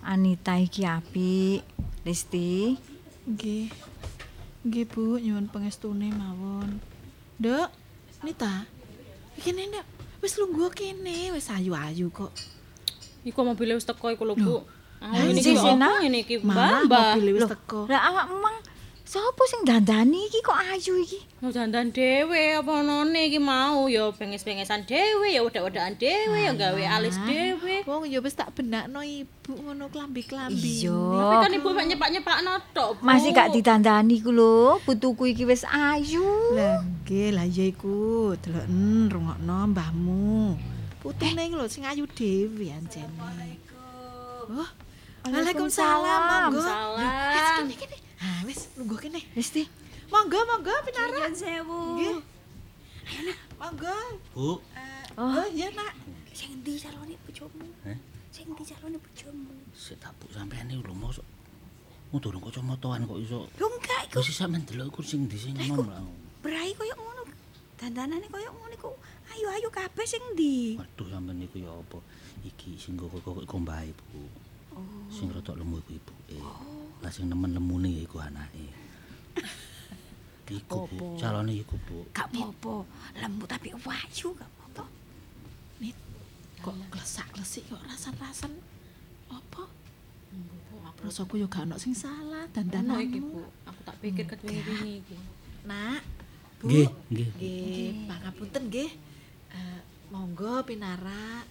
[0.02, 1.62] Anita iki apik.
[2.02, 2.74] Lesti,
[3.22, 3.70] Nggih.
[4.66, 6.82] Nggih, Bu, nyuwun pangestune mawon.
[7.38, 7.70] Nduk,
[8.22, 8.66] Nita.
[9.34, 9.86] Iki Nduk,
[10.22, 12.30] wis lungguh kene, wis ayu-ayu kok.
[13.22, 14.56] Iku mobil wis teko iku lho, Bu.
[15.02, 16.86] Ah, Lah, ini sih, iki ngene iki, Mbak?
[16.86, 17.90] mobil wis teko.
[17.90, 18.56] lah awak emang
[19.12, 21.20] sapa sing dandani iki kok ayu iki?
[21.44, 26.82] Mau dandan dhewe apa none iki mau ya benges-bengesan dhewe ya wedak-wedakan dhewe ya gawe
[26.96, 27.84] alis dhewe.
[27.84, 30.88] Wong ya wis tak benakno ibu ngono klambi-klambi.
[30.88, 30.96] Iya.
[30.96, 33.04] Tapi kan ibu mek nyepak-nyepakno tok.
[33.04, 36.56] Masih gak ditandani ku lho, putuku iki wis ayu.
[36.56, 40.56] Lah nggih, lah ya iku deloken rungokno mbahmu.
[41.04, 43.60] Putune iki lho sing ayu dhewe anjene.
[44.48, 44.68] Oh,
[45.28, 46.48] Waalaikumsalam.
[46.48, 46.64] Monggo.
[48.22, 48.46] Salam.
[48.46, 49.18] Wis kene kene.
[49.18, 49.46] Ah wis.
[49.50, 49.62] Lesti,
[50.12, 51.10] Monggo monggo pinara.
[51.10, 51.78] Nyuwun sewu.
[51.98, 52.18] Nggih.
[53.58, 53.96] Monggo.
[54.34, 54.48] Bu,
[55.18, 55.92] Oh, iya nak.
[56.32, 57.66] Sing ndi calone bojomu?
[57.84, 57.98] Eh?
[58.32, 59.52] Sing ndi calone bojomu?
[59.76, 61.24] sik tak bu sampean iki lho mosok.
[62.12, 63.44] Mu durung kacamataan kok iso.
[63.60, 66.00] Lho enggak iku Wis sampean delok iku sing ndi sing lah.
[66.40, 67.28] brai koyo ngono.
[67.76, 68.90] Dandanane koyo ngono iku.
[69.36, 70.80] Ayu-ayu kabeh sing ndi?
[70.80, 71.98] Waduh sampean iku ya apa?
[72.48, 73.60] Iki sing kok kok kok
[74.08, 74.24] Bu.
[75.12, 76.40] Sing rada lemu iku ibuke.
[77.02, 78.70] Lah sing nemen lemune ya iku anake.
[80.52, 82.06] Iku Bu, calone iku Bu.
[82.14, 82.86] Gak apa-apa.
[83.18, 84.84] Lembut tapi wayu gak apa-apa.
[85.82, 85.96] Nit.
[86.62, 88.52] Kok klesak-klesik kok rasan-rasan
[89.32, 89.64] apa?
[91.02, 93.02] Rasaku yo gak ono sing salah dandananmu.
[93.02, 93.42] iki, Bu.
[93.66, 95.16] Aku tak pikir ket wingi-wingi iki.
[95.66, 96.02] Nak.
[96.62, 96.70] Bu.
[96.70, 97.28] Nggih, nggih.
[97.34, 98.90] Nggih, pangapunten nggih.
[99.50, 99.80] Eh,
[100.14, 101.42] monggo pinara.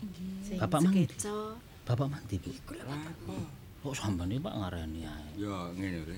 [0.00, 0.56] Nggih.
[0.56, 1.04] Bapak mandi?
[1.04, 1.60] Sekeco.
[1.84, 2.52] Bapak mandi, Bu.
[3.80, 5.28] Kok sampean iki Pak ngarani ae.
[5.40, 6.16] Ya ngene lho.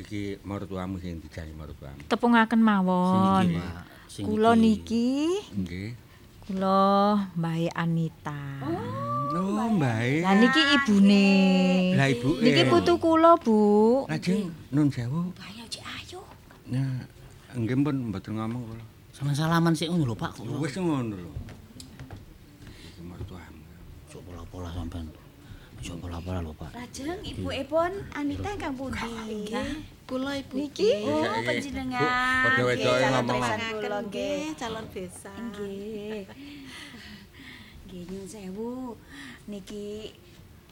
[0.00, 2.00] Iki mertuamu sing dijani mertuamu.
[2.08, 3.46] tepungaken Sing mawon.
[4.08, 4.62] Sing Kula iki.
[4.64, 5.08] niki,
[5.60, 5.90] Nggih.
[6.48, 6.80] kula
[7.36, 8.42] Mbak Anita.
[9.34, 10.22] Oh, bae.
[10.22, 11.28] Lah niki ibune.
[11.98, 12.40] Lah ibuke.
[12.40, 13.58] Niki putu kula, Bu.
[14.06, 15.34] Lajeng nun sewu.
[15.42, 16.20] Ayo cek ayo.
[16.70, 17.02] Nah,
[17.58, 18.84] nggih pun mboten ngomong kula.
[19.12, 20.38] Sampeyan salaman sik ngono lho, Pak.
[20.58, 21.32] Wis ngono lho.
[22.88, 23.62] Iki mertuamu.
[24.08, 25.06] Sok pola-pola sampean.
[25.84, 26.72] Sok pola-pola lho, Pak.
[26.72, 29.52] Lajeng ibuke pun Anita ingkang pundi?
[30.08, 30.56] Kula ibu.
[30.56, 32.00] Niki Oh, panjenengan.
[32.48, 33.40] Nggih, wedoke calon ngomong.
[33.44, 34.08] kula nggih.
[34.08, 35.36] nggih, calon besan.
[35.52, 36.20] Nggih.
[37.84, 38.72] Nggih nyuwun sewu.
[39.44, 40.16] Niki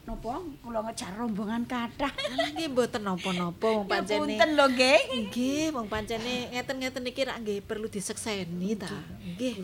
[0.02, 0.34] napa
[0.66, 2.10] kula ngejar rombongan kathah.
[2.58, 4.18] Nggih mboten napa-napa wong Ya pancene.
[4.18, 5.00] punten lho nggih.
[5.30, 8.90] Nggih, wong pancene ngeten-ngeten iki rak nggih perlu disekseni ta.
[9.22, 9.54] Nggih.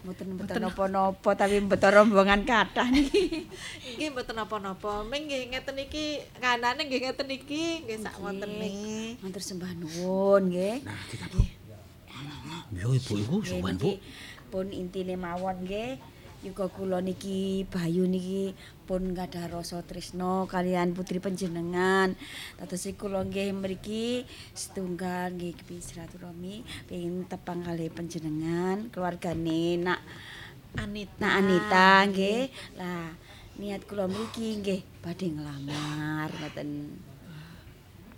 [0.00, 3.44] Mboten mboten napa-napa tapi mboten rombongan kathah niki.
[4.00, 5.04] Nggih mboten napa-napa.
[5.04, 8.72] Ming nggih ngeten iki kanane nggih ngeten iki nggih sak wontene.
[9.20, 10.88] Matur sembah nuwun nggih.
[10.88, 11.28] Nah, kita
[12.72, 13.92] Yo ibu iku Nggih, suwen, Bu.
[13.92, 14.00] niki
[14.48, 16.00] Pun intine mawon nggih.
[16.42, 18.50] Yuga kula niki Bayu niki
[18.82, 22.18] pun gadah rasa tresna kalian putri panjenengan.
[22.58, 30.02] Dados kula nggih mriki setunggal nggih kepi silaturahmi pengin tepang kalih panjenengan keluargane nak
[30.74, 31.14] Anita.
[31.22, 32.42] nak Anita nggih.
[32.74, 33.14] Lah
[33.62, 36.70] niat kula mriki nggih badhe nglamar ngoten.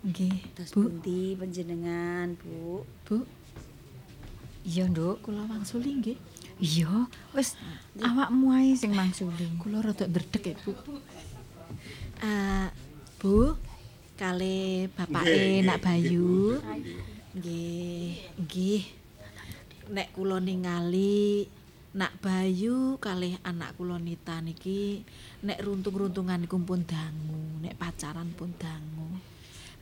[0.04, 0.36] Nggih.
[0.56, 2.84] Terus Bu, pundi panjenengan, Bu?
[3.08, 3.24] Bu,
[4.64, 5.20] Iya, Nduk.
[5.24, 6.16] kula wangsuli nggih.
[6.64, 7.60] Iya, wis
[8.00, 9.44] awakmu ae sing mangsuli.
[9.60, 10.72] Kula rada ndredeg ya, Bu.
[12.24, 12.68] Eh,
[13.20, 13.52] Bu,
[14.16, 16.56] kali bapake Nak Bayu.
[17.36, 18.82] Nggih, nggih.
[19.92, 21.44] Nek kula ningali
[21.92, 25.04] Nak Bayu kalih anak kula Nita niki
[25.44, 29.20] nek runtung-runtungan niku pun dangu, nek pacaran pun dangu.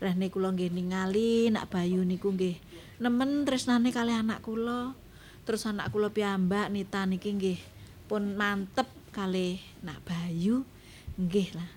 [0.03, 2.59] Rene kula nggih ningali Nak Bayu niku nggih
[2.99, 4.99] nemen tresnane kalih anak kula.
[5.43, 7.59] Terus anak kula piyambak Nita niki nggih
[8.07, 10.63] pun mantep kalih Nak Bayu.
[11.19, 11.71] Nggih lah.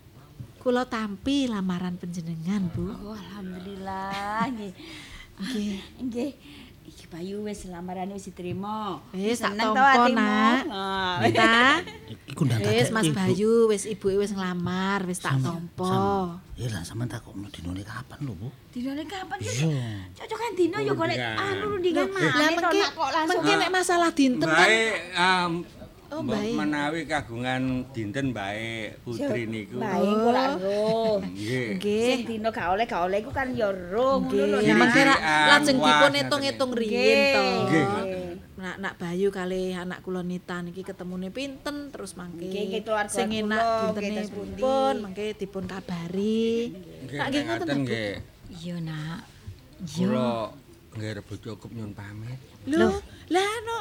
[0.62, 2.90] Kula tampi lamaran panjenengan, Bu.
[2.90, 4.74] Oh, alhamdulillah nggih.
[6.02, 6.32] Nggih.
[6.96, 9.04] Iki Bayu wis lamaran wis diterima.
[9.12, 10.16] Wis tak Seneng to tampa, atimu?
[10.16, 10.64] Nak.
[10.72, 11.16] Ah.
[11.20, 11.56] Nita.
[12.32, 13.12] Iku ndak Wis Mas.
[13.12, 16.40] Bayu, wis ibuke wis nglamar, wis tak tampa.
[16.56, 18.48] Ya lah sampean takokno dinone kapan lho, Bu?
[18.72, 19.36] Dinane kapan?
[19.44, 20.08] Iya.
[20.16, 23.28] Cocokan dino ya golek anu rundingan Lah maneh to mengki kok langsung.
[23.44, 24.96] mengki nek masalah dinten kan Baik,
[26.14, 26.54] Oh, mbok baik.
[26.54, 29.82] menawi kagungan dinten baik putri niku.
[29.82, 31.18] Baik kok lak roh.
[31.18, 31.78] Nggih.
[31.82, 34.58] Sing dino gak oleh gak oleh iku kan ya roh ngono lho.
[34.62, 34.76] Nggih,
[35.50, 36.22] lajeng dipun Nggih.
[36.78, 37.42] riyin to.
[37.66, 37.86] Nggih.
[38.56, 42.46] Nak nak Bayu kali anak kula Nita niki ketemune pinten terus mangke.
[42.46, 44.62] Nggih, nggih, Sing kula, enak nggih, dintene pundi.
[44.62, 46.50] pun mangke dipun kabari.
[47.02, 48.14] Nggih, Tak nggih ngoten nggih.
[48.62, 49.20] Iya, Nak.
[49.90, 50.30] Kula
[50.96, 52.40] nggih rebut cukup nyun pamit.
[52.66, 52.90] Lho,
[53.28, 53.80] lah no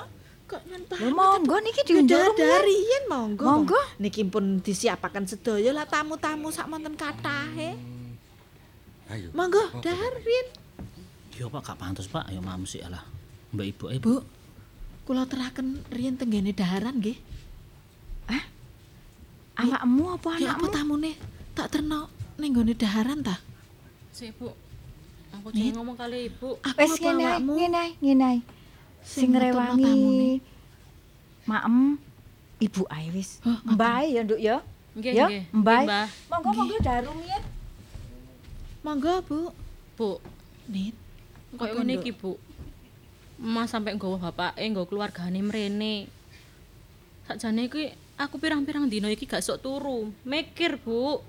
[0.55, 3.43] kok nyen Lho monggo niki diundur dari yen monggo.
[3.43, 3.81] Monggo.
[3.99, 7.75] Niki pun disiapaken sedaya lah tamu-tamu sak monten katahe.
[9.11, 9.35] Ayo.
[9.35, 9.83] Monggo apa?
[9.83, 10.47] darin.
[11.35, 13.03] Yo Pak, gak pantes Pak, ayo mamsi alah.
[13.51, 13.99] Mbak Ibu ae.
[13.99, 14.23] Bu,
[15.03, 17.19] kula teraken riyen tenggene daharan nggih.
[19.55, 20.75] Awakmu apa Ya apa anakmu?
[20.75, 21.13] tamune?
[21.55, 22.11] Tak terno
[22.43, 23.39] ning gone daharan ta?
[24.11, 24.51] Sik, Bu.
[25.31, 26.59] Aku jangan ngomong kali Ibu.
[26.63, 28.31] Aku Wis ngene ngene ngene.
[29.05, 30.41] Sing ngrewangi
[31.45, 32.01] Maem
[32.57, 33.45] ibu ae wis.
[33.45, 33.61] Oh.
[33.77, 34.65] Mbah ya, Nduk ya.
[34.97, 35.43] Nggih, Ya, nggih.
[35.53, 36.09] Mbah.
[36.33, 37.39] Monggo monggo darum ya.
[38.81, 39.39] Monggo, Bu.
[39.95, 40.11] Bu,
[40.71, 40.97] Nit.
[41.55, 42.41] koyo Apa, ngene iki, Bu.
[43.37, 46.09] Mas sampe nggawa bapake, nggawa keluargane mrene.
[47.29, 50.09] Sakjane iki aku pirang-pirang dina iki gak sok turu.
[50.25, 51.21] Mikir, Bu.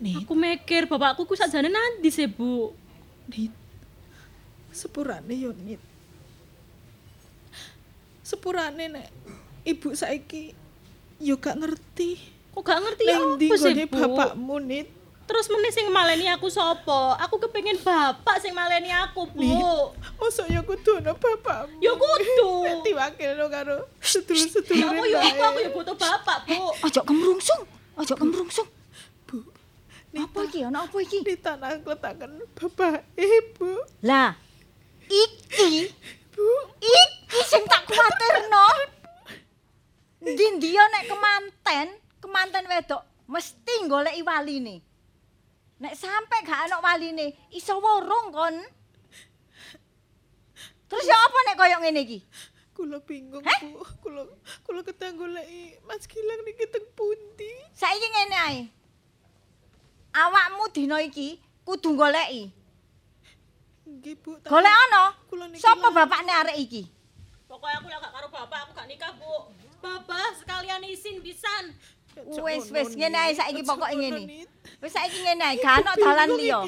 [0.00, 2.72] Nit, Aku mikir bapakku ku sakjane nanti sih, Bu.
[3.28, 3.52] Nit.
[4.72, 5.89] Sepurane yo, Nit.
[8.30, 9.08] Sepurane nek
[9.66, 10.54] ibu saiki
[11.18, 12.14] yo gak ngerti.
[12.54, 13.98] Kok gak ngerti Ning ndi apa sih, Bu?
[13.98, 14.86] bapakmu, Nit?
[15.26, 17.14] Terus meneh sing maleni aku sapa?
[17.22, 19.90] Aku kepengin bapak sing maleni aku, Bu.
[20.18, 21.78] Mosok yo kudu ana bapakmu.
[21.78, 22.50] Ya kudu.
[22.66, 24.90] Nek diwakilno karo Ya sedulur-sedulure.
[24.90, 25.30] apa ya bae.
[25.30, 26.62] apa aku ya butuh bapak, Bu.
[26.82, 27.62] Ojo kemrungsung.
[27.94, 28.68] Ojo kemrungsung.
[29.26, 29.38] Bu.
[30.12, 30.58] Apa iki?
[30.62, 31.22] Ana apa iki?
[31.22, 33.70] Di tanah kletaken bapak ibu.
[34.02, 34.34] Lah,
[35.06, 35.94] iki.
[36.80, 38.66] Iki sing tak kuwatirno.
[40.20, 41.88] Ndi-ndi yo nek kemanten,
[42.20, 44.76] kemanten wedok mesti goleki waline.
[45.80, 48.56] Nek sampe gak ana waline, iso wurung kon.
[50.90, 52.18] Terus ya apa nek koyo ngene iki?
[52.74, 53.60] Kula bingung, Heh?
[53.72, 53.80] Bu.
[54.02, 54.26] Kula
[54.66, 57.52] kula ketang goleki Mas Gilang niki teng pundi?
[57.72, 58.60] Saiki ngene ae.
[60.12, 62.59] Awakmu dina iki kudu goleki.
[63.90, 64.38] Nggih, Bu.
[64.46, 65.04] Golek ana.
[65.58, 66.82] Sapa bapakne arek iki?
[67.50, 69.50] Pokoknya aku lek gak karo bapak, aku gak nikah, Bu.
[69.82, 71.74] Bapak sekalian izin pisan.
[72.20, 74.46] Wis wis ngene ae saiki pokoke ngene.
[74.82, 76.62] Wis saiki ngene ae, gak ana dalan liya.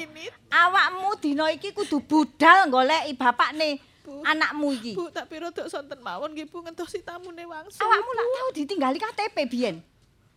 [0.51, 4.19] Awakmu dina iki kudu budal goleki bapakne Bu.
[4.27, 4.93] anakmu iki.
[4.99, 7.79] Bu, tapi rodok sonten mawon nggih Bu ngentosi tamune wangsul.
[7.79, 9.75] Awakmu lak tau ditinggali KTP biyen.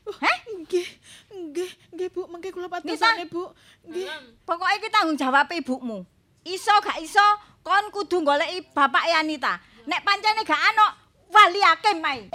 [0.06, 0.38] Oh, Heh?
[0.62, 0.86] Nggih,
[1.34, 3.50] nggih, nggih Bu, mengke kula patosane Bu.
[3.82, 4.06] Nggih.
[4.46, 6.06] Pokoke iki tanggung jawab ibumu.
[6.46, 7.26] Iso gak iso
[7.66, 9.58] kon kudu goleki bapake Anita.
[9.90, 10.86] Nek pancene gak ana
[11.34, 12.30] wali hakim ae.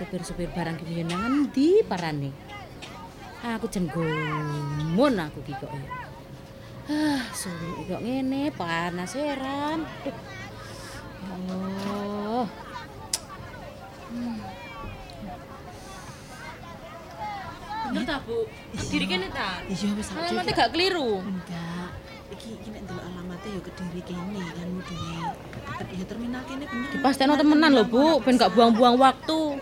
[0.00, 2.32] Supir-supir barang ki nang endi parane?
[3.44, 5.68] Aku jen gumun aku ki kok.
[5.68, 5.92] ya.
[6.88, 9.84] Ah, suwi kok ngene panas heran.
[9.84, 10.16] Ya
[11.28, 12.48] Allah.
[17.92, 18.48] Bener ta, Bu?
[18.88, 19.60] Diri kene ta?
[19.68, 20.32] Iya wis aja.
[20.32, 21.20] Alamatnya gak keliru.
[21.20, 21.88] Enggak.
[22.32, 25.16] Iki iki nek ndelok alamatnya ya kediri kene kan mudune.
[25.92, 26.88] Ya terminal kene bener.
[26.88, 29.60] Dipastekno temenan lho, Bu, ben gak buang-buang waktu.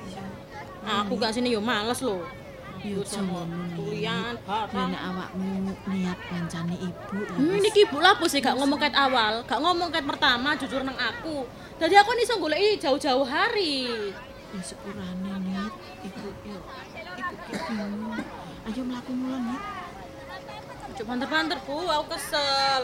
[0.88, 2.24] Aku gak sini yo males lho.
[2.78, 4.88] Yo Tulian, Ya barang.
[4.94, 5.50] nek awakmu
[5.90, 9.90] niat ngancani ibu ya Hmm, niki ibu lapo sih gak ngomong ket awal, gak ngomong
[9.90, 11.42] ket pertama jujur nang aku.
[11.76, 14.14] Jadi aku nih iso goleki jauh-jauh hari.
[14.54, 15.72] Ya sepurane nit.
[16.06, 16.58] Ibu yo
[17.18, 18.14] ibu bingung.
[18.64, 19.62] Ayo mlaku mula nit.
[20.88, 22.82] Ojo banter-banter, Bu, aku kesel.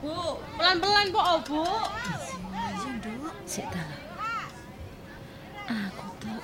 [0.00, 0.12] Bu,
[0.56, 1.64] pelan-pelan kok, oh, Bu.
[2.50, 3.32] Ayo nduk.
[3.44, 3.68] Sik.
[5.68, 6.40] Aku tuh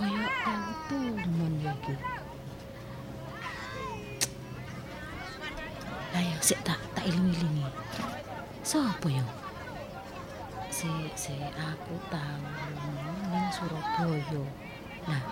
[0.00, 1.92] koyo tau tumon ya iki.
[6.16, 7.68] Ayo sik tak tak iling-ilingi.
[8.64, 9.20] Sopo yo?
[10.72, 12.48] Si si aku tahu
[13.28, 14.42] ning Surabaya.
[15.04, 15.22] Nah.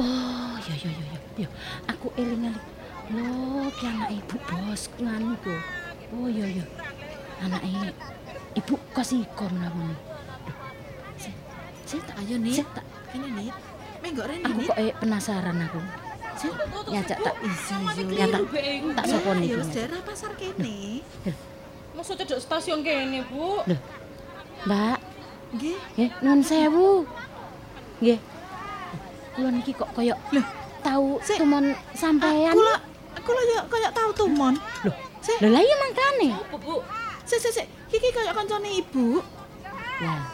[0.00, 1.20] Oh, yo yo yo yo.
[1.44, 1.48] Yo,
[1.84, 2.64] aku eling-eling.
[3.12, 5.52] Loh, ki anak ibu bos nganu go.
[6.16, 6.64] Oh, yo yo.
[7.44, 7.92] Anake
[8.56, 9.92] ibu kasiko menawon.
[9.92, 10.13] Sik,
[11.94, 12.36] sik tak Ayo
[12.74, 12.84] tak
[13.14, 13.54] Kene nit.
[14.02, 15.80] Menggok rene aku kok eh, penasaran aku.
[16.34, 16.50] Sik,
[16.90, 17.52] nyajak tak yo.
[18.10, 18.42] ya tak
[18.98, 19.54] tak Ya iki.
[19.54, 21.00] wis daerah pasar kene.
[21.94, 23.62] Masuk cedok stasiun kene, Bu.
[23.64, 23.80] Loh.
[24.66, 24.98] Mbak,
[25.54, 25.78] Nggih.
[25.94, 27.06] nggih nuwun sewu.
[28.02, 28.18] Nggih.
[29.38, 30.14] Kula niki kok koyo
[30.82, 31.38] tahu Sik.
[31.38, 32.50] tumon sampean.
[32.50, 32.78] Aku lah
[33.14, 34.54] aku lah yo koyo tau tumon.
[34.82, 34.94] Loh.
[35.38, 36.28] Lho lah iya mangkane.
[37.24, 37.66] Sik sik sik.
[37.94, 39.22] Iki koyo kancane ibu.
[40.02, 40.33] Lah,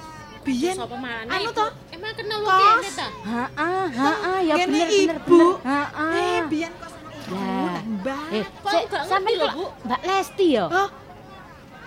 [0.51, 0.97] Biyen sapa
[1.31, 1.67] anu to?
[1.91, 2.59] Emang kenal Kos.
[2.59, 3.07] kene ta?
[3.23, 5.39] Heeh, heeh, ya Kene bener bener ibu.
[5.39, 5.67] bener.
[5.71, 6.15] Heeh.
[6.19, 6.89] Eh, biyen ibu
[7.31, 7.71] Lah.
[7.71, 8.25] nang Mbak.
[8.35, 8.73] Eh, Kok
[9.07, 10.65] ngerti lho, kok Mbak Lesti ya?
[10.67, 10.89] Oh.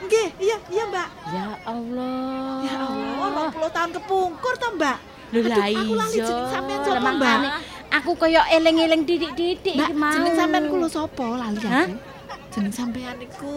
[0.03, 1.07] Nggih, iya iya, Mbak.
[1.27, 2.55] Ya Allah.
[2.63, 4.97] Ya Allah, 20 tahun kepungkur to, Mbak.
[5.33, 6.25] Lho lah aku lali iya.
[6.25, 7.37] jeneng sampean sapa, Mbak?
[7.93, 10.09] Aku koyo eling-eling didik-didik iki mau.
[10.09, 11.93] jeneng sampean kulo sapa lali aku.
[12.49, 13.55] Jeneng sampean iku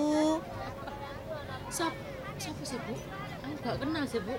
[1.66, 1.92] Sop,
[2.38, 2.94] sapa sih, Bu?
[3.42, 4.34] Aku gak kenal sih, Bu.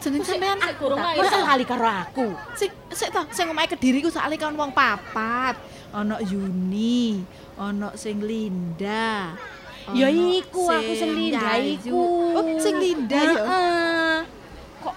[0.00, 2.26] Jeneng sampean Aku kurang Tak, ae masa lali karo aku.
[2.56, 5.54] Sik sik to, sing omahe Kediri ku soalé kan wong papat.
[5.90, 7.20] Ana Yuni,
[7.54, 9.34] ana sing Linda.
[9.90, 12.00] Ya iku aku sing Linda iku.
[12.36, 13.44] Oh, sing Linda ya.
[14.78, 14.94] Kok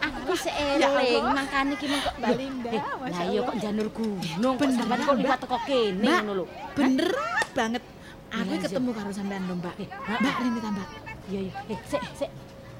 [0.00, 1.34] aku sik Ya eling, Allah.
[1.36, 2.70] makane ki mengko Mbak Linda,
[3.06, 6.44] Lah iya kok janur gunung, kok sampean kok liwat teko kene ngono lho.
[6.74, 7.10] Bener
[7.52, 7.82] banget.
[8.30, 9.74] Aku Iya, ketemu karo sampean lho, Mbak.
[10.18, 10.88] Mbak Rini ta, Mbak.
[11.30, 11.52] Iya iya.
[11.68, 12.30] Eh, sik sik.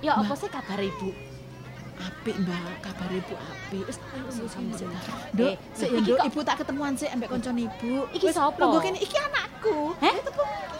[0.01, 1.09] Ya apa sih kabar Ibu?
[2.01, 2.81] Apik, Mbak.
[2.81, 3.82] Kabar Ibu apik.
[3.85, 4.89] Wis ayo Sik, sini sik.
[5.36, 8.09] Nduk, Eh, sik kok- Ibu tak ketemuan sik ambek koncone Ibu.
[8.10, 8.56] Iki Wis, sapa?
[8.56, 9.93] lungguh kene iki anakku.
[10.01, 10.16] Heh?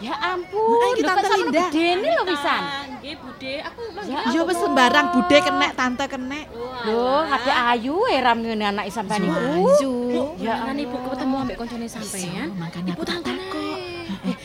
[0.01, 1.61] Ya ampun, iki lho, Tante kok sampe Linda.
[1.63, 2.61] gedene lho pisan.
[2.97, 3.53] Nggih, Bude.
[3.61, 6.45] Aku Ya Ya wis sembarang bude kenek, tante kenek.
[6.81, 9.37] Lho, ngate ayu eram ngene anak sampean iku.
[9.37, 9.93] Ayu.
[10.41, 12.49] Ya kan Ibu ketemu ambek koncone sampean.
[12.83, 13.70] Ibu tangkon takok.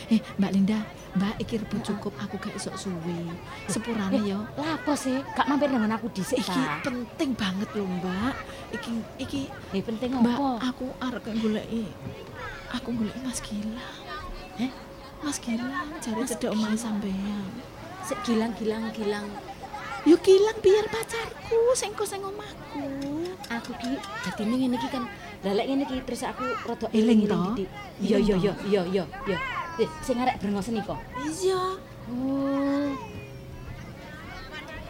[0.07, 0.79] Eh, eh, Mbak Linda,
[1.19, 3.27] Mbak iki rebut cukup aku gak esok suwi.
[3.67, 4.39] Sepurane yo.
[4.55, 5.19] Lah apa sih?
[5.35, 8.33] Gak mampir dengan aku dhisik Iki penting banget loh, Mbak.
[8.71, 9.41] Iki iki
[9.75, 10.71] Eh penting Mbak, apa?
[10.71, 11.91] aku arep goleki.
[12.71, 13.99] Aku goleki Mas Gilang.
[14.55, 14.71] Heh?
[15.19, 17.51] Mas Gilang cari cedek omahe sampean.
[18.07, 19.27] Sik gilang-gilang-gilang.
[20.07, 22.87] Yo Gilang biar pacarku sing kok sing omahku.
[23.51, 25.03] Aku ki dadine ngene iki kan.
[25.43, 27.35] Lah lek ngene iki terus aku rada Eling to?
[27.59, 27.69] didik.
[27.99, 29.05] Iya iya iya iya iya
[29.77, 30.97] Eh, sing arek brengosen iko.
[31.21, 31.77] Iya.
[32.09, 32.89] Oh.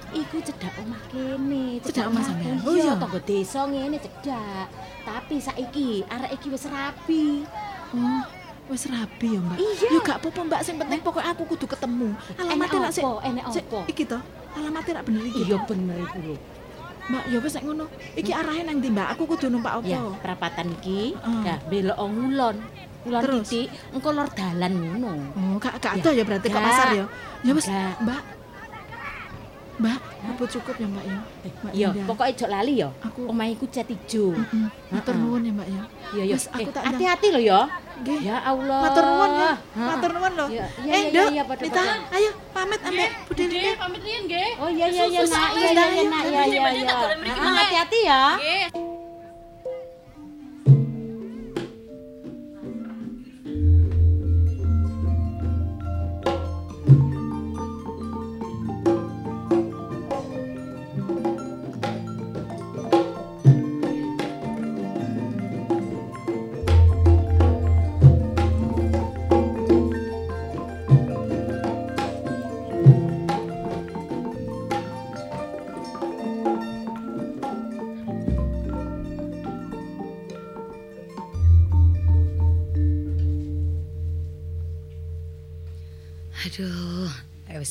[0.07, 2.57] Iku cedak omah kene, Cedak omah sampean?
[2.63, 2.95] Oh Iya.
[2.95, 4.65] tangga desa ngene cedak.
[5.03, 7.43] Tapi saiki arek iki wis rapi.
[7.91, 8.23] Oh,
[8.71, 9.57] wis rabi ya, Mbak.
[9.59, 9.87] Iya.
[9.91, 10.61] Yo gak apa-apa, Mbak.
[10.63, 12.15] Sing penting pokok aku kudu ketemu.
[12.39, 13.03] Alamatnya rak sik.
[13.03, 13.79] Enek apa?
[13.91, 14.19] Iki to.
[14.55, 15.39] Alamatnya rak bener iki.
[15.43, 16.35] Iya bener iku lho.
[17.07, 17.85] Mbak, ya wis nek ngono.
[18.15, 19.07] Iki arahe nang ndi, Mbak?
[19.15, 19.87] Aku kudu numpak apa?
[19.87, 21.41] Ya, perapatan iki, Heeh.
[21.43, 22.55] nah belok ngulon.
[23.09, 23.45] Terus?
[23.45, 25.11] titik, engko lor dalan ngono.
[25.31, 26.65] Oh, gak gak Ya, ada ya berarti kok gak.
[26.65, 27.05] pasar ya.
[27.41, 27.67] Ya wis.
[27.97, 28.21] Mbak.
[29.77, 31.19] Mbak, apa cukup ya, Mbak ya?
[31.69, 32.89] Iya, pokoknya jok lali ya.
[32.97, 34.33] Aku- Omahe iku cat ijo.
[34.33, 34.65] Heeh.
[34.89, 35.83] Matur nuwun ya, Mbak ya.
[36.09, 36.35] Iya, iya.
[36.35, 37.61] Aku Eh, tak hati-hati lho ya.
[37.97, 38.19] Nggih.
[38.25, 38.81] Ya Allah.
[38.81, 39.51] Matur nuwun ya.
[39.77, 40.45] Matur nuwun lho.
[40.49, 41.93] Iya, iya, eh, iya, iya, Nita, padha.
[42.09, 43.71] ayo pamit ambek Bude Bude, Linda.
[43.77, 44.49] pamit riyen nggih.
[44.57, 46.93] Oh iya iya iya nak iya iya iya nak iya iya iya.
[47.37, 47.53] Ah.
[47.53, 48.21] Hati-hati ya.
[48.33, 48.65] Nggih.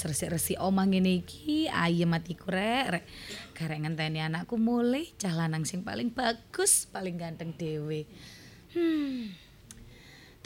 [0.07, 3.05] Resik-resik omah ngene iki, ayem atiku rek, rek.
[3.53, 8.07] Garek ngenteni anakku mulai cah lanang sing paling bagus, paling ganteng dhewe.
[8.73, 9.35] Hmm.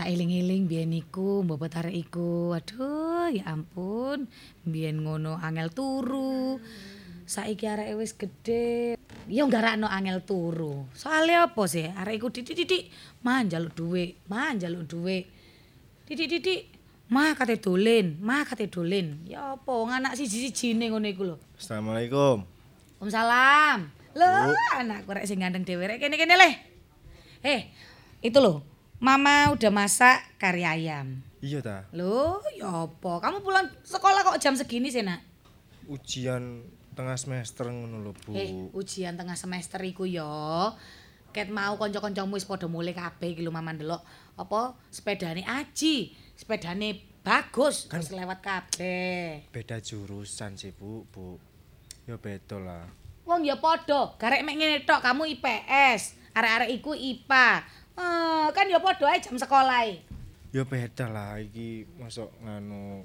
[0.01, 2.57] Tak eling-eling biyen iku, arek iku.
[2.57, 4.25] Aduh, ya ampun.
[4.65, 6.57] Biyen ngono angel turu.
[7.29, 8.97] Saiki areke wis gedhe.
[9.29, 10.89] Ya nggarakno angel turu.
[10.97, 11.85] Soale apa sih?
[11.85, 12.89] Arek iku didik-didik
[13.21, 14.17] mah njaluk dhuwit,
[17.11, 19.27] mah kate dolen, mah kate dolen.
[19.27, 21.37] Ya apa anak siji-sijine ngono iku lho.
[21.59, 22.47] Assalamualaikum.
[23.03, 23.79] Waalaikumsalam.
[24.15, 26.55] Loh, anakku rek sing ganteng dhewe rek kene-kene leh.
[27.43, 27.73] Eh,
[28.23, 28.63] itu loh.
[29.01, 31.25] Mama udah masak kari ayam.
[31.41, 31.89] Iya ta.
[31.97, 33.13] Loh, ya apa?
[33.25, 35.25] Kamu pulang sekolah kok jam segini sih, Nak?
[35.89, 38.37] Ujian tengah semester ngono lho, Bu.
[38.37, 40.29] Eh, ujian tengah semester iku ya.
[41.33, 44.05] Ket mau kanca-kancamu wis padha mulai kabeh iki lho Mama ndelok.
[44.37, 49.45] Apa sepedane Aji, sepedane bagus, Kan- lewat kabeh.
[49.53, 51.37] Beda jurusan sih, Bu, Bu.
[52.09, 52.89] Ya beda lah.
[53.29, 57.61] Wong ya padha, garek mek ngene tok, kamu IPS, arek-arek iku IPA.
[57.95, 59.85] Eh, kan ya padha ae jam sekolah.
[60.51, 63.05] Ya beda lah iki masuk nganu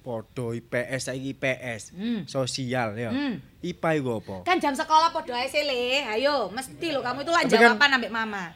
[0.00, 1.92] podo IPS saiki IPS.
[1.92, 2.24] Hmm.
[2.24, 3.10] Sosial ya.
[3.12, 3.42] Hmm.
[3.60, 4.36] IPA iku apa?
[4.46, 6.06] Kan jam sekolah padha ae sih, Le.
[6.08, 8.54] Ayo, mesti lho kamu itu lah Tapi kan- jawaban ambek mama.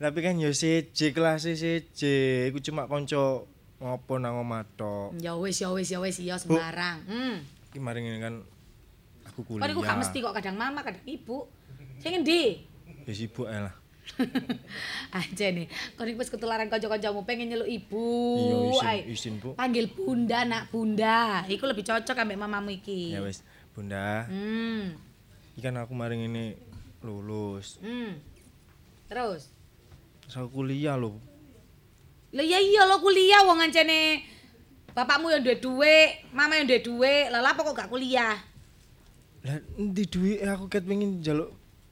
[0.00, 2.14] Tapi kan ya siji kelas siji,
[2.48, 3.44] iku cuma kanca
[3.76, 5.12] ngopo nang omah tok.
[5.20, 7.04] Ya wis, ya wis, ya wis, ya sembarang.
[7.04, 7.44] Hmm.
[7.68, 8.34] Iki mari ngene kan
[9.28, 9.68] aku Kan kuliah.
[9.68, 11.44] iku gak mesti kok kadang mama, kadang ibu.
[12.00, 12.64] Sing endi?
[13.04, 13.76] Ya sibuk ae lah.
[15.20, 18.08] Aja nih, iku wis ketularan kanca-kancamu pengen nyeluk ibu.
[18.40, 18.98] Iya, izin, Ae.
[19.04, 19.48] izin, Bu.
[19.52, 21.44] Panggil bunda, nak bunda.
[21.44, 23.12] Iku lebih cocok ambek mamamu iki.
[23.12, 23.44] Ya wis,
[23.76, 24.24] Bunda.
[24.26, 24.96] Hmm.
[25.54, 26.56] Iki kan aku mari ngene
[27.04, 27.76] lulus.
[27.84, 28.16] Hmm.
[29.06, 29.52] Terus?
[30.30, 31.18] Aku kuliah lho.
[32.30, 34.22] Lah ya iya lo kuliah wong ancene
[34.94, 38.38] bapakmu yang duwe duit, mama yang duwe duit, lah apa kok gak kuliah?
[39.42, 41.50] Lah endi duwike aku ket pengen njaluk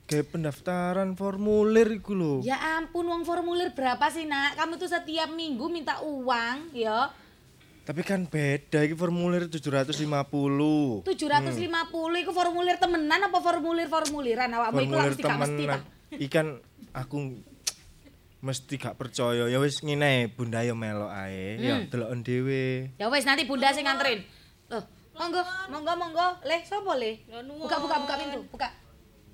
[0.09, 2.35] gawe pendaftaran formulir iku lho.
[2.47, 4.55] Ya ampun uang formulir berapa sih nak?
[4.55, 7.10] Kamu tuh setiap minggu minta uang ya.
[7.89, 11.09] Tapi kan beda iki formulir 750.
[11.09, 11.09] 750
[12.20, 15.78] itu formulir temenan apa formulir formuliran awakmu iku mesti gak mesti ta.
[16.15, 16.47] Ikan
[16.93, 17.16] aku
[18.39, 19.47] mesti gak percaya.
[19.47, 21.59] Ya wis ngene, Bunda yo melok ae.
[21.59, 21.90] Ya Hmm.
[21.90, 22.90] deloken dhewe.
[22.97, 24.23] Ya wis nanti bunda sing nganterin.
[24.69, 24.82] Loh,
[25.15, 26.27] monggo, monggo, monggo.
[26.44, 27.19] Leh, sapa le?
[27.59, 28.69] Buka, buka, buka pintu, buka.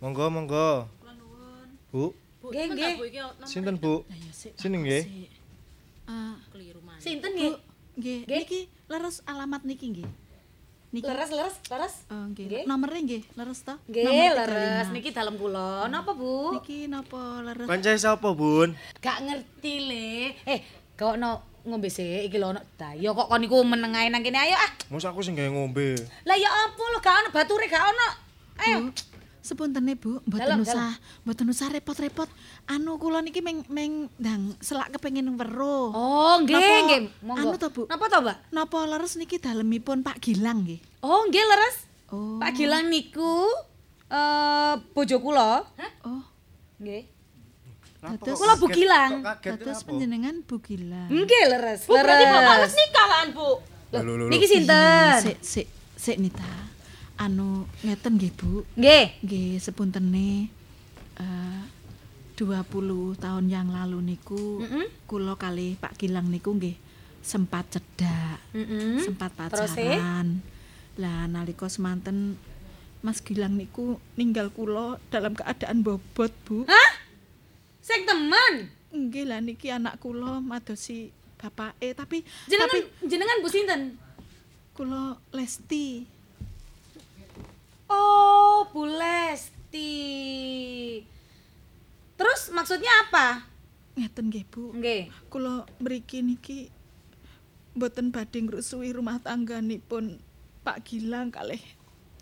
[0.01, 0.69] Monggo, monggo.
[1.95, 2.11] Bu,
[2.45, 2.95] Nggih, nggih.
[3.47, 4.03] sinten Bu?
[4.35, 5.03] Sini nggih.
[6.05, 6.37] Ah,
[7.01, 7.55] Sinten nggih,
[7.97, 8.21] Nggih.
[8.29, 8.61] niki
[8.91, 10.09] leres alamat niki nggih.
[10.95, 11.11] Niki.
[11.11, 11.95] Leres, leres, leres.
[12.07, 12.71] Oh, nggih.
[12.71, 13.75] Nomere nggih, leres to?
[13.91, 14.87] Nggih, leres.
[14.87, 14.95] 35.
[14.95, 15.91] Niki dalem kula.
[15.91, 16.55] Napa, Bu?
[16.55, 17.67] Niki napa leres?
[17.67, 18.79] Kancae sapa, Bun?
[19.03, 20.39] Gak ngerti le.
[20.47, 20.63] Eh,
[20.95, 24.37] kok no ngombe sih iki lho ono dayo kok kon niku meneng ae nang kene
[24.37, 24.71] ayo ah.
[24.93, 25.99] Mosok aku sing gawe ngombe.
[26.29, 28.09] Lah ya apa lho gak ono bature gak ono.
[28.63, 28.77] Ayo.
[29.45, 30.97] Sepuntene Bu, mboten usah,
[31.27, 32.31] mboten usah repot-repot.
[32.65, 35.93] Anu kula niki meng meng ndang selak kepengin weruh.
[35.93, 37.01] Oh, nggih, nggih.
[37.21, 37.53] Monggo.
[37.53, 37.83] Anu to, Bu.
[37.85, 38.37] Napa to, Mbak?
[38.51, 40.81] Napa leres niki dalemipun Pak Gilang nggih?
[41.05, 41.77] Oh, nggih leres.
[42.09, 42.41] Oh.
[42.41, 43.45] Pak Gilang niku
[44.09, 45.61] eh bojo kula.
[46.09, 46.25] Oh,
[46.81, 47.05] Nggih.
[48.05, 49.25] dados Kula Bu Gilang.
[49.41, 51.09] dados panjenengan Bu Gilang.
[51.13, 51.85] Nggih leres.
[51.85, 52.65] Bu, berarti Bapak leres.
[52.65, 53.49] wis nikah kan, Bu?
[53.93, 54.29] Loh.
[54.33, 55.21] Niki sinten?
[55.21, 55.67] Sik sik
[55.97, 56.49] sik Nita.
[57.17, 58.65] Anu ngeten nggih Bu.
[58.73, 59.21] Nggih.
[59.21, 60.49] Nggih sepuntene
[61.15, 61.61] eh
[62.35, 65.07] 20 tahun yang lalu niku Mm-mm.
[65.07, 66.75] kula kali Pak Gilang niku nggih
[67.25, 69.01] sempat cedak, Mm-mm.
[69.01, 69.97] sempat Terus, eh?
[69.97, 70.45] pacaran.
[71.01, 72.37] Lah nalika semanten
[73.01, 76.69] Mas Gilang niku ninggal kula dalam keadaan bobot, Bu.
[76.69, 76.91] Hah?
[77.81, 78.69] Sing temen.
[78.93, 83.83] Nggih lah niki anak kula madosi bapake tapi Jenengan tapi jenengan Bu sinten?
[84.75, 86.03] kula Lesti.
[87.87, 89.93] Oh, Bu Lesti.
[92.55, 93.43] Maksudnya apa?
[93.99, 94.71] Ngeten nggih, Bu.
[94.79, 95.11] Nggih.
[95.27, 96.71] Kula mriki niki
[97.75, 100.23] mboten badhe ngrusui rumah tangganipun
[100.63, 101.59] Pak Gilang kalih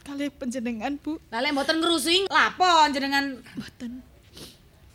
[0.02, 1.20] kalih panjenengan, Bu.
[1.28, 4.00] Lah lek mboten ngrusui lapon jenengan Mboten.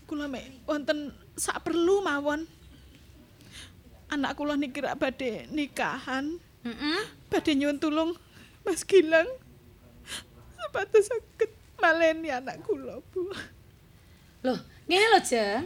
[0.09, 2.49] Kula mek wonten sak perlu mawon.
[4.09, 7.01] Anak kula niki rak badhe nikahan, Heeh.
[7.27, 8.15] badhe nyuwun tulung
[8.65, 9.27] Mas Gilang.
[10.57, 13.31] Sepatu saged maleni anak kula, Bu.
[14.47, 15.63] Loh, ngene lho, Jeng.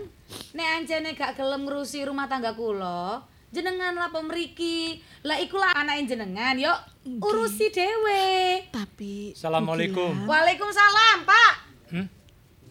[0.51, 3.19] Nek anjene gak gelem ngrusi rumah tangga kula,
[3.49, 4.97] jenengan lapo mriki.
[5.21, 6.71] Lah iku lah anake jenengan, yo
[7.19, 8.63] urusi dhewe.
[8.67, 10.11] Tapi Assalamualaikum.
[10.15, 11.53] Gilang- Waalaikumsalam, Pak.
[11.89, 12.07] Hmm?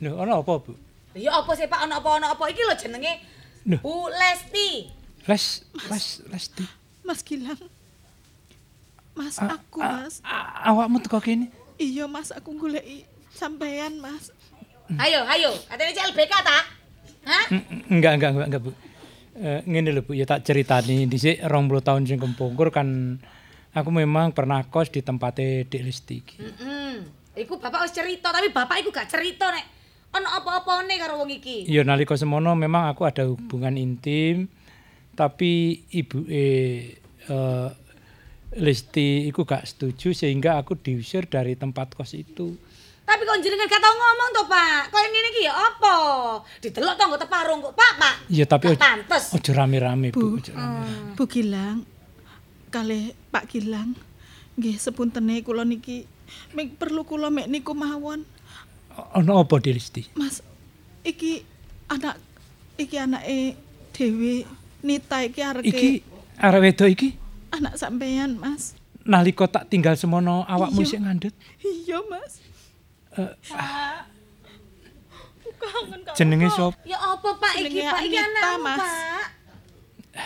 [0.01, 0.72] Lho, ana apa, Bu?
[1.12, 1.85] Ya apa sih, Pak?
[1.85, 3.12] Ono apa ono apa iki lho jenenge
[3.66, 3.77] Loh.
[3.78, 4.89] Bu Lesti.
[5.28, 5.44] Les,
[5.86, 6.64] les, Lesti.
[7.05, 7.60] Mas Gilang.
[9.12, 10.24] Mas, A- aku, a- Mas.
[10.24, 11.52] a- awakmu teko kene?
[11.77, 14.32] Iya, Mas, aku goleki sampean, Mas.
[14.98, 16.58] Ayo, ayo, katanya CLBK ta?
[17.28, 17.44] Hah?
[17.52, 18.70] Mm, Enggak, enggak, enggak, enggak, Bu.
[19.40, 23.20] Eh, ngene lho Bu, ya tak ceritani dhisik 20 tahun sing kepungkur kan
[23.70, 26.36] aku memang pernah kos di tempatnya Dik Listi iki.
[26.42, 26.94] Heeh.
[27.38, 29.64] Iku bapak wis cerita, tapi bapak iku gak cerita nek
[30.10, 31.62] ono apa-apane karo wong iki.
[31.70, 34.50] Ya nalika semono memang aku ada hubungan intim
[35.14, 36.98] tapi ibu eh,
[37.30, 37.68] eh,
[38.58, 42.58] Listi iku gak setuju sehingga aku diusir dari tempat kos itu.
[43.10, 44.80] Tapi kok jenengan gak tau ngomong to, Pak?
[44.86, 45.94] Kaya ngene iki ya apa?
[46.62, 48.14] Didelok to nggo teparung kok, Pak, Pak.
[48.30, 49.34] Ya tapi Gak pantes.
[49.34, 50.14] ojo rame-rame Bu.
[50.14, 50.86] Bu, ojo rame.
[51.18, 51.82] Bu Gilang,
[52.68, 53.98] kalih Pak Gilang,
[54.54, 56.06] nggih sepuntene kula niki
[56.54, 58.22] mik perlu kula mek niku mawon.
[59.12, 60.02] Ono apa Dik Listi?
[60.14, 60.38] Mas,
[61.02, 61.42] iki
[61.88, 62.14] anak
[62.76, 63.58] iki anake
[63.90, 64.46] dhewe
[64.80, 65.90] Nita iki areke Iki
[66.38, 67.08] arek wedok iki
[67.50, 68.78] anak sampean, Mas.
[69.02, 70.86] nalika tak tinggal semono awakmu Iya.
[70.86, 71.34] sik ngandhut.
[71.58, 72.38] Iya, Mas.
[76.16, 76.74] Jenenge sop?
[76.84, 77.52] Ya apa, Pak?
[77.60, 78.80] Iki, Pak, iki anakmu, Mas.
[78.80, 79.26] Pak.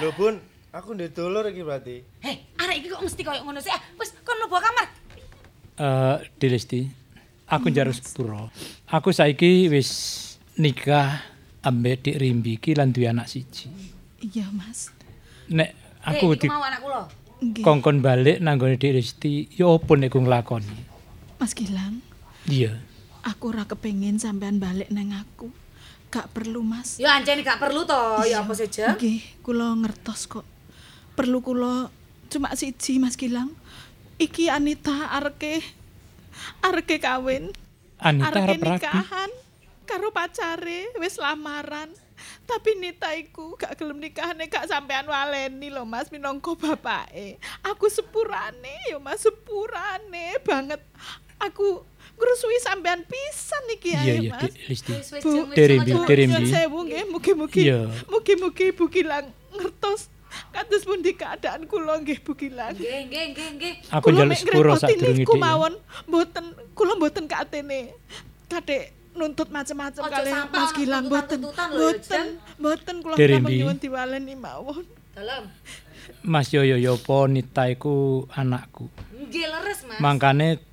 [0.00, 0.34] Lho Bun,
[0.74, 1.96] aku ndek dulur iki berarti.
[2.24, 3.70] Hei, arek iki kok mesti koyo ngono sih?
[3.70, 4.86] Ah, wis kon mlebu kamar.
[5.74, 6.80] Eh, Dilesti,
[7.50, 8.50] aku njaluk sepuro.
[8.90, 9.90] Aku saiki wis
[10.58, 11.22] nikah
[11.66, 13.70] ambek Dik Rimbi iki lan duwe anak siji.
[14.22, 14.88] Iya, Mas.
[15.50, 17.02] Nek Aku di mau anak kula.
[17.64, 20.76] Kongkon balik nanggone Dik Resti, ya opo nek ku nglakoni?
[21.40, 22.00] Mas Gilang,
[22.48, 22.76] Iya.
[23.24, 25.48] aku ora kepengin sampean balik nang aku.
[26.12, 27.00] Gak perlu, Mas.
[27.00, 28.94] Ya anjene gak perlu to, ya apa saja.
[28.94, 30.46] Nggih, kula ngertos kok.
[31.16, 31.88] Perlu kula
[32.28, 33.50] cuma siji Mas Gilang.
[34.20, 35.64] Iki Anita areke
[36.62, 37.50] areke kawin.
[37.98, 39.30] Anita arep nikahan
[39.88, 41.90] karo pacare wis lamaran.
[42.44, 47.40] Tapi Nita iku gak gelem nikahane gak sampean waleni lho Mas minangka bapake.
[47.64, 50.78] Aku sepurane ya Mas sepurane banget.
[51.40, 51.82] Aku
[52.14, 54.52] ngrusui sampean pisan iki Iya, ae iya, Mas.
[54.70, 54.92] Listi.
[55.20, 55.90] Bu, Rimbi.
[55.92, 57.62] nyuwun sewu nggih, mugi-mugi.
[57.66, 57.80] Iya.
[58.06, 60.10] Mugi-mugi Bu Gilang ngertos
[60.50, 62.74] kados pundi keadaan kula nggih Bu Gilang.
[62.74, 63.74] Nggih, nggih, nggih, nggih.
[63.90, 65.42] Aku njaluk sepuro sadurunge niku Dik.
[65.42, 65.70] ya.
[66.06, 67.80] mboten kula mboten katene.
[68.46, 71.38] Kadek nuntut macam-macam kali Mas Gilang mboten.
[71.42, 72.26] Mboten,
[72.62, 74.86] mboten kula nyuwun diwaleni mawon.
[75.14, 75.46] Dalam.
[76.24, 78.88] Mas Yoyo Yopo Nita iku anakku.
[79.42, 79.98] Leres, Mas.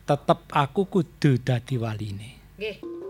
[0.05, 2.38] Tetep aku kudu dadi waline.
[2.59, 3.01] Nggih.